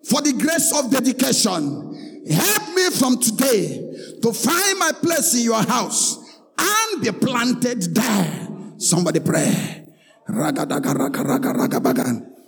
for 0.09 0.21
the 0.21 0.33
grace 0.33 0.73
of 0.77 0.91
dedication. 0.91 2.25
Help 2.29 2.75
me 2.75 2.89
from 2.91 3.19
today 3.19 4.17
to 4.21 4.33
find 4.33 4.79
my 4.79 4.91
place 5.01 5.35
in 5.35 5.43
your 5.43 5.63
house 5.63 6.17
and 6.57 7.01
be 7.01 7.11
planted 7.11 7.95
there. 7.95 8.47
Somebody 8.77 9.19
pray. 9.19 9.85
Raga 10.27 10.65
raga 10.65 10.93
raga 10.93 11.23
bagan. 11.23 11.27
Raga 11.27 11.53
raga 11.53 11.79
raga 11.79 12.38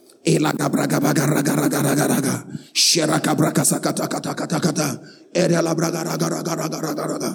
raga. 2.07 2.45
Sheraka 2.73 3.35
braka 3.35 3.63
sakata 3.65 4.07
kata 4.07 4.33
kata 4.35 4.59
kata. 4.59 4.87
Erela 5.33 5.75
braga 5.75 6.03
raga 6.03 6.29
raga 6.29 6.53
raga 6.55 6.79
raga 6.81 7.03
raga. 7.07 7.31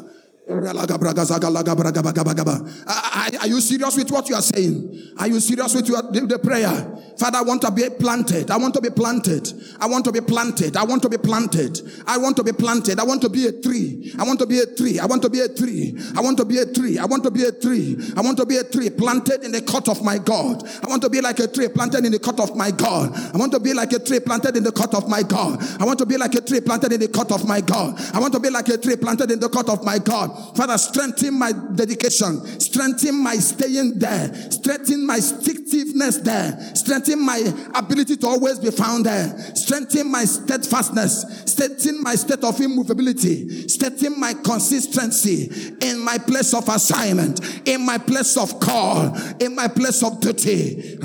Are, 2.87 3.49
you 3.49 3.61
serious 3.61 3.97
with 3.97 4.13
what 4.13 4.29
you 4.29 4.37
are 4.37 4.43
saying? 4.43 5.15
Are 5.19 5.27
you 5.27 5.41
serious 5.41 5.75
with 5.75 5.89
your, 5.89 6.03
the, 6.03 6.21
the, 6.21 6.39
prayer? 6.39 6.71
Father, 7.19 7.39
I 7.39 7.43
want 7.43 7.63
to 7.63 7.71
be 7.73 7.83
planted. 7.99 8.51
I 8.53 8.57
want 8.57 8.75
to 8.75 8.81
be 8.81 8.91
planted. 8.91 9.53
I 9.81 9.87
want 9.87 10.05
to 10.05 10.13
be 10.13 10.21
planted. 10.21 10.77
I 10.77 10.85
want 10.85 11.03
to 11.03 11.09
be 11.09 11.17
planted. 11.19 11.83
I 12.07 12.17
want 12.19 12.37
to 12.37 12.45
be 12.45 12.53
planted. 12.53 13.01
I 13.01 13.05
want 13.05 13.23
to 13.23 13.29
be 13.29 13.47
a 13.49 13.53
tree. 13.61 14.15
I 14.17 14.23
want 14.23 14.39
to 14.39 14.47
be 14.47 14.61
a 14.61 14.67
tree. 14.67 15.01
I 15.01 15.07
want 15.07 15.23
to 15.23 15.31
be 15.31 15.41
a 15.41 15.49
tree. 15.49 15.89
I 16.15 16.21
want 16.21 16.39
to 16.39 16.45
be 16.45 16.59
a 16.59 16.67
tree. 16.67 16.99
I 16.99 17.07
want 17.07 17.25
to 17.25 17.31
be 17.33 17.43
a 17.43 17.51
tree. 17.51 17.97
I 18.17 18.21
want 18.21 18.37
to 18.39 18.47
be 18.47 18.57
a 18.59 18.65
tree 18.65 18.91
planted 18.91 19.43
in 19.43 19.51
the 19.51 19.63
court 19.63 19.89
of 19.89 20.01
my 20.03 20.19
God. 20.19 20.63
I 20.85 20.87
want 20.87 21.03
to 21.03 21.11
be 21.11 21.21
like 21.21 21.41
a 21.41 21.49
tree 21.49 21.69
planted 21.69 22.05
in 22.05 22.13
the 22.13 22.21
court 22.21 22.39
of 22.39 22.55
my 22.55 22.71
God. 22.71 23.11
I 23.35 23.37
want 23.37 23.51
to 23.53 23.59
be 23.59 23.73
like 23.73 23.93
a 23.93 23.99
tree 23.99 24.21
planted 24.21 24.57
in 24.57 24.63
the 24.63 24.73
court 24.73 24.95
of 24.95 25.09
my 25.09 25.23
God. 25.23 25.59
I 25.81 25.85
want 25.85 25.99
to 25.99 26.07
be 26.07 26.17
like 26.17 26.35
a 26.35 26.41
tree 26.41 26.61
planted 26.61 26.93
in 26.93 27.01
the 27.01 27.09
court 27.09 27.33
of 27.33 27.49
my 27.49 27.61
God. 27.61 27.99
I 28.15 28.21
want 28.21 28.33
to 28.35 28.39
be 28.39 28.51
like 28.51 28.69
a 28.69 28.79
tree 28.79 28.97
planted 28.97 29.33
in 29.33 29.41
the 29.41 29.49
court 29.49 29.69
of 29.69 29.83
my 29.83 29.99
God. 29.99 30.36
Father, 30.55 30.79
strengthen 30.79 31.39
my 31.39 31.53
dedication, 31.75 32.61
strengthen 32.61 33.23
my 33.23 33.35
staying 33.35 33.99
there, 33.99 34.51
strengthen 34.51 35.07
my 35.07 35.19
sticktiveness 35.19 36.19
there, 36.19 36.59
strengthen 36.75 37.25
my 37.25 37.39
ability 37.75 38.17
to 38.17 38.27
always 38.27 38.59
be 38.59 38.71
found 38.71 39.07
there, 39.07 39.37
strengthen 39.55 40.11
my 40.11 40.25
steadfastness, 40.25 41.43
strengthen 41.47 42.03
my 42.03 42.15
state 42.15 42.43
of 42.45 42.61
immovability, 42.61 43.69
strengthen 43.69 44.19
my 44.19 44.35
consistency 44.35 45.77
in 45.81 46.01
my 46.01 46.19
place 46.19 46.55
of 46.55 46.69
assignment, 46.69 47.69
in 47.69 47.85
my 47.85 47.99
place 47.99 48.37
of 48.37 48.61
call, 48.61 49.15
in 49.41 49.55
my 49.55 49.69
place 49.69 50.03
of 50.03 50.21
duty. 50.21 50.99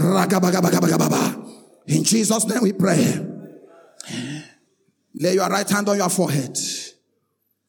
In 1.88 2.04
Jesus' 2.04 2.46
name 2.48 2.62
we 2.62 2.74
pray. 2.74 3.28
Lay 5.16 5.34
your 5.34 5.50
right 5.50 5.70
hand 5.70 5.90
on 5.90 5.98
your 5.98 6.10
forehead. 6.10 6.58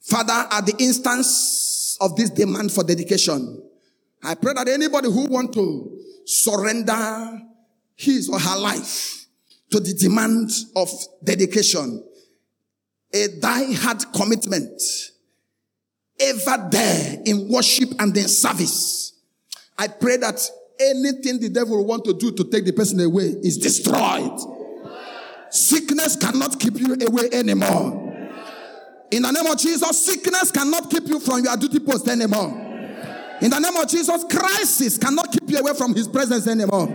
Father, 0.02 0.46
at 0.50 0.66
the 0.66 0.74
instance 0.78 1.96
of 2.00 2.16
this 2.16 2.30
demand 2.30 2.72
for 2.72 2.82
dedication, 2.82 3.62
I 4.22 4.34
pray 4.34 4.52
that 4.54 4.68
anybody 4.68 5.10
who 5.10 5.26
want 5.26 5.52
to 5.54 5.98
surrender 6.24 7.40
his 7.96 8.28
or 8.28 8.38
her 8.38 8.58
life 8.58 9.26
to 9.70 9.80
the 9.80 9.94
demand 9.94 10.50
of 10.76 10.90
dedication, 11.22 12.04
a 13.14 13.28
die-hard 13.40 14.02
commitment, 14.14 14.82
ever 16.20 16.68
there 16.70 17.18
in 17.24 17.48
worship 17.48 17.88
and 17.98 18.16
in 18.16 18.28
service. 18.28 19.12
I 19.78 19.88
pray 19.88 20.16
that 20.18 20.40
anything 20.78 21.40
the 21.40 21.48
devil 21.48 21.84
want 21.84 22.04
to 22.04 22.12
do 22.12 22.32
to 22.32 22.44
take 22.44 22.64
the 22.64 22.72
person 22.72 23.00
away 23.00 23.34
is 23.42 23.58
destroyed. 23.58 24.38
Sickness 25.50 26.16
cannot 26.16 26.58
keep 26.58 26.78
you 26.78 26.96
away 27.06 27.28
anymore. 27.32 28.11
In 29.12 29.20
the 29.20 29.30
name 29.30 29.46
of 29.46 29.58
Jesus, 29.58 30.06
sickness 30.06 30.50
cannot 30.50 30.90
keep 30.90 31.06
you 31.06 31.20
from 31.20 31.44
your 31.44 31.54
duty 31.58 31.80
post 31.80 32.08
anymore. 32.08 32.48
In 33.42 33.50
the 33.50 33.58
name 33.58 33.76
of 33.76 33.86
Jesus, 33.86 34.24
crisis 34.24 34.96
cannot 34.96 35.30
keep 35.30 35.50
you 35.50 35.58
away 35.58 35.74
from 35.74 35.94
his 35.94 36.08
presence 36.08 36.46
anymore. 36.46 36.88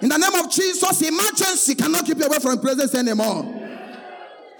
In 0.00 0.08
the 0.08 0.16
name 0.16 0.44
of 0.44 0.48
Jesus, 0.48 1.02
emergency 1.02 1.74
cannot 1.74 2.06
keep 2.06 2.18
you 2.18 2.26
away 2.26 2.38
from 2.38 2.52
his 2.52 2.60
presence 2.60 2.94
anymore. 2.94 3.42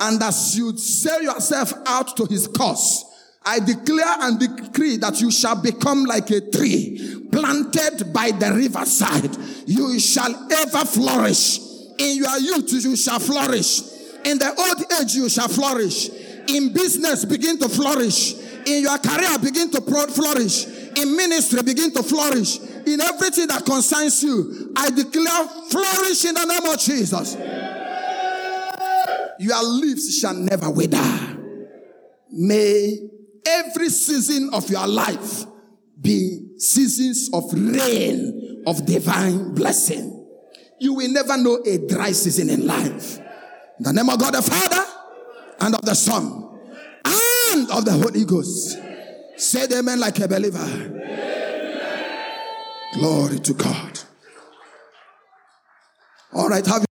And 0.00 0.20
as 0.20 0.56
you 0.56 0.76
sell 0.76 1.22
yourself 1.22 1.72
out 1.86 2.16
to 2.16 2.26
his 2.26 2.48
cause, 2.48 3.04
I 3.44 3.60
declare 3.60 4.16
and 4.22 4.40
decree 4.40 4.96
that 4.96 5.20
you 5.20 5.30
shall 5.30 5.62
become 5.62 6.04
like 6.04 6.28
a 6.30 6.40
tree 6.50 7.28
planted 7.30 8.12
by 8.12 8.32
the 8.32 8.52
riverside. 8.52 9.36
You 9.66 10.00
shall 10.00 10.34
ever 10.52 10.84
flourish. 10.84 11.60
In 11.98 12.16
your 12.16 12.36
youth, 12.38 12.72
you 12.72 12.96
shall 12.96 13.20
flourish. 13.20 13.82
In 14.24 14.38
the 14.38 14.52
old 14.58 15.00
age, 15.00 15.14
you 15.14 15.28
shall 15.28 15.48
flourish. 15.48 16.10
In 16.48 16.72
business, 16.72 17.24
begin 17.24 17.58
to 17.58 17.68
flourish. 17.68 18.34
In 18.66 18.82
your 18.82 18.98
career, 18.98 19.38
begin 19.38 19.70
to 19.70 19.80
flourish. 19.80 20.66
In 20.96 21.16
ministry, 21.16 21.62
begin 21.62 21.92
to 21.92 22.02
flourish. 22.02 22.58
In 22.58 23.00
everything 23.00 23.46
that 23.48 23.64
concerns 23.64 24.22
you, 24.22 24.72
I 24.76 24.90
declare 24.90 25.46
flourish 25.70 26.24
in 26.24 26.34
the 26.34 26.44
name 26.44 26.66
of 26.66 26.78
Jesus. 26.78 27.36
Your 29.38 29.62
leaves 29.64 30.18
shall 30.18 30.34
never 30.34 30.70
wither. 30.70 31.38
May 32.30 32.98
every 33.46 33.88
season 33.88 34.50
of 34.52 34.68
your 34.70 34.86
life 34.86 35.46
be 36.00 36.58
seasons 36.58 37.30
of 37.32 37.52
rain 37.52 38.62
of 38.66 38.84
divine 38.86 39.54
blessing. 39.54 40.26
You 40.78 40.94
will 40.94 41.10
never 41.10 41.36
know 41.36 41.62
a 41.66 41.78
dry 41.86 42.12
season 42.12 42.50
in 42.50 42.66
life. 42.66 43.18
In 43.78 43.84
the 43.84 43.92
name 43.92 44.08
of 44.08 44.18
God 44.18 44.34
the 44.34 44.42
Father 44.42 44.84
and 45.60 45.74
of 45.74 45.82
the 45.82 45.94
Son 45.94 46.48
and 47.04 47.70
of 47.70 47.84
the 47.84 47.92
Holy 47.92 48.24
Ghost. 48.24 48.78
Say 49.36 49.66
amen 49.72 50.00
like 50.00 50.18
a 50.20 50.28
believer. 50.28 50.58
Amen. 50.58 51.00
Glory 52.94 53.38
to 53.38 53.54
God. 53.54 54.00
All 56.32 56.48
right, 56.48 56.66
have 56.66 56.84